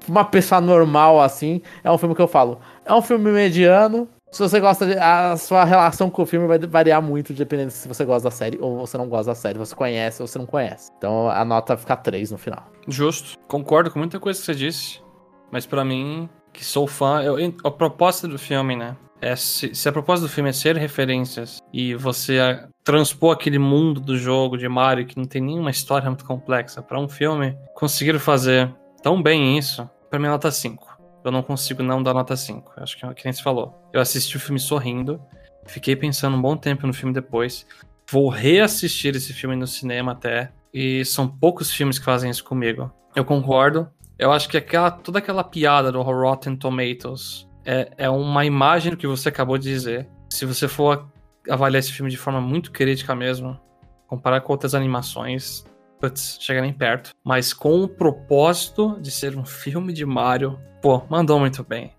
[0.07, 4.39] uma pessoa normal assim, é um filme que eu falo, é um filme mediano, se
[4.39, 4.97] você gosta de.
[4.97, 8.57] A sua relação com o filme vai variar muito, dependendo se você gosta da série
[8.59, 9.57] ou você não gosta da série.
[9.57, 10.91] Você conhece ou você não conhece.
[10.97, 12.69] Então a nota fica 3 no final.
[12.87, 13.37] Justo.
[13.47, 15.01] Concordo com muita coisa que você disse.
[15.49, 17.21] Mas para mim, que sou fã.
[17.21, 18.97] Eu, a proposta do filme, né?
[19.21, 23.57] É se, se, a proposta do filme é ser referências e você a, transpor aquele
[23.57, 27.57] mundo do jogo de Mario que não tem nenhuma história muito complexa para um filme,
[27.73, 30.97] conseguiram fazer tão bem isso, pra mim nota 5
[31.27, 32.73] eu não consigo não dar nota 5.
[32.77, 33.77] Acho que é o que nem se falou.
[33.91, 35.21] Eu assisti o filme sorrindo,
[35.65, 37.67] fiquei pensando um bom tempo no filme depois.
[38.09, 40.51] Vou reassistir esse filme no cinema até.
[40.73, 42.91] E são poucos filmes que fazem isso comigo.
[43.15, 43.89] Eu concordo.
[44.17, 48.97] Eu acho que aquela, toda aquela piada do Rotten Tomatoes é, é uma imagem do
[48.97, 50.07] que você acabou de dizer.
[50.29, 51.07] Se você for
[51.49, 53.59] avaliar esse filme de forma muito crítica mesmo,
[54.07, 55.65] comparar com outras animações,
[55.99, 57.11] putz, chega nem perto.
[57.23, 61.93] Mas com o propósito de ser um filme de Mario, pô, mandou muito bem.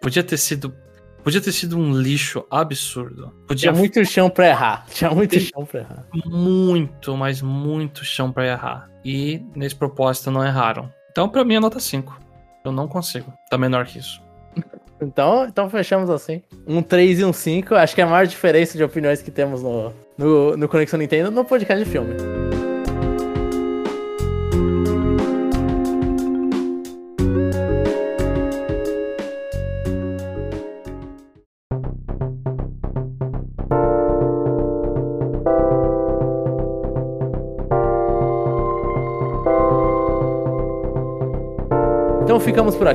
[0.00, 0.74] Podia ter sido.
[1.22, 3.30] Podia ter sido um lixo absurdo.
[3.46, 3.70] Podia...
[3.70, 4.86] Tinha muito chão pra errar.
[4.88, 6.06] Tinha muito chão pra errar.
[6.24, 8.90] Muito, mas muito chão pra errar.
[9.04, 10.90] E nesse propósito não erraram.
[11.10, 12.18] Então, pra mim, é nota 5.
[12.64, 13.32] Eu não consigo.
[13.50, 14.22] Tá menor que isso.
[15.02, 16.42] Então, então fechamos assim.
[16.66, 17.74] Um 3 e um 5.
[17.74, 21.30] Acho que é a maior diferença de opiniões que temos no, no, no Conexão Nintendo
[21.30, 22.49] no podcast de filme.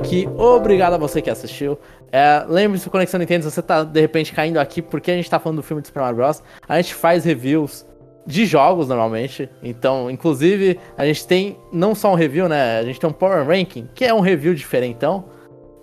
[0.06, 0.30] Aqui.
[0.38, 1.78] Obrigado a você que assistiu.
[2.12, 5.40] É, Lembre-se Conexão Nintendo, se você tá de repente caindo aqui porque a gente tá
[5.40, 6.44] falando do filme do Super Mario Bros.
[6.68, 7.86] A gente faz reviews
[8.26, 9.50] de jogos normalmente.
[9.62, 12.80] Então, inclusive, a gente tem não só um review, né?
[12.80, 15.26] A gente tem um Power Ranking, que é um review diferentão.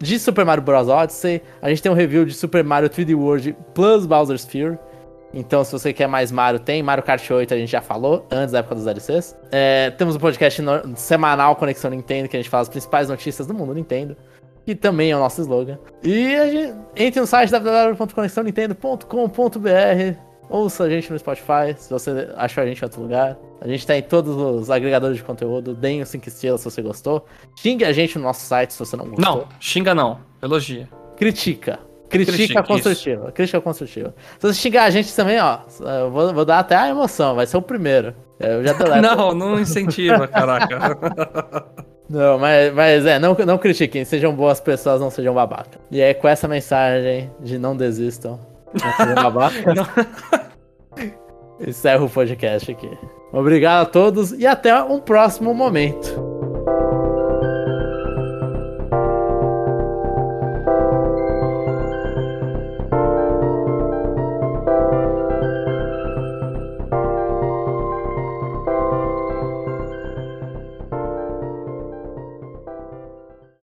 [0.01, 0.89] De Super Mario Bros.
[0.89, 4.77] Odyssey, a gente tem um review de Super Mario 3D World plus Bowser's Fury.
[5.33, 6.83] Então, se você quer mais Mario, tem.
[6.83, 9.35] Mario Kart 8 a gente já falou, antes da época dos DLCs.
[9.51, 13.47] É, temos um podcast no, semanal Conexão Nintendo, que a gente fala as principais notícias
[13.47, 14.17] do mundo Nintendo.
[14.65, 15.79] Que também é o nosso slogan.
[16.05, 22.63] E a gente, entre no site www.conexãonintendo.com.br Ouça a gente no Spotify, se você achou
[22.63, 23.39] a gente em outro lugar.
[23.59, 25.75] A gente tá em todos os agregadores de conteúdo.
[25.75, 27.25] Deem os 5 estrelas se você gostou.
[27.59, 29.25] Xingue a gente no nosso site se você não gostou.
[29.25, 30.21] Não, xinga não.
[30.43, 30.91] Elogia.
[31.17, 31.81] Critica.
[32.13, 33.25] Crítica construtiva.
[33.25, 33.33] Isso.
[33.33, 34.15] Crítica construtiva.
[34.39, 37.47] Se você xingar a gente também, ó, eu vou, vou dar até a emoção, vai
[37.47, 38.15] ser o primeiro.
[38.39, 40.99] Eu já tô Não, não incentiva, caraca.
[42.11, 45.79] Não, mas, mas é, não, não critiquem, sejam boas pessoas, não sejam babaca.
[45.91, 48.39] E é com essa mensagem de não desistam,
[48.75, 49.73] não sejam babaca.
[51.67, 52.91] Encerro o podcast aqui.
[53.33, 56.32] Obrigado a todos e até um próximo momento.